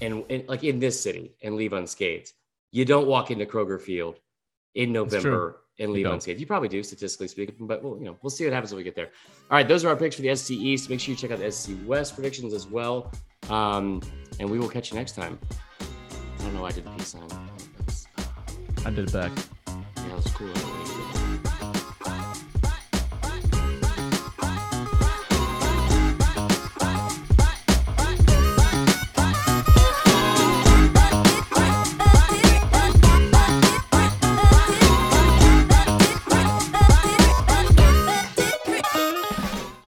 [0.00, 2.32] and, and like in this city and leave unscathed.
[2.72, 4.20] You don't walk into Kroger Field
[4.74, 4.92] in.
[4.92, 6.40] November and leave unscathed.
[6.40, 8.84] You probably do, statistically speaking, but we'll, you know, we'll see what happens when we
[8.84, 9.10] get there.
[9.50, 10.88] All right, those are our picks for the SEC East.
[10.88, 13.12] Make sure you check out the SEC West predictions as well.
[13.50, 14.02] Um,
[14.38, 15.38] and we will catch you next time.
[15.80, 17.28] I don't know why I did the peace sign.
[18.84, 19.32] I did it back.
[19.66, 20.85] yeah, that was cool.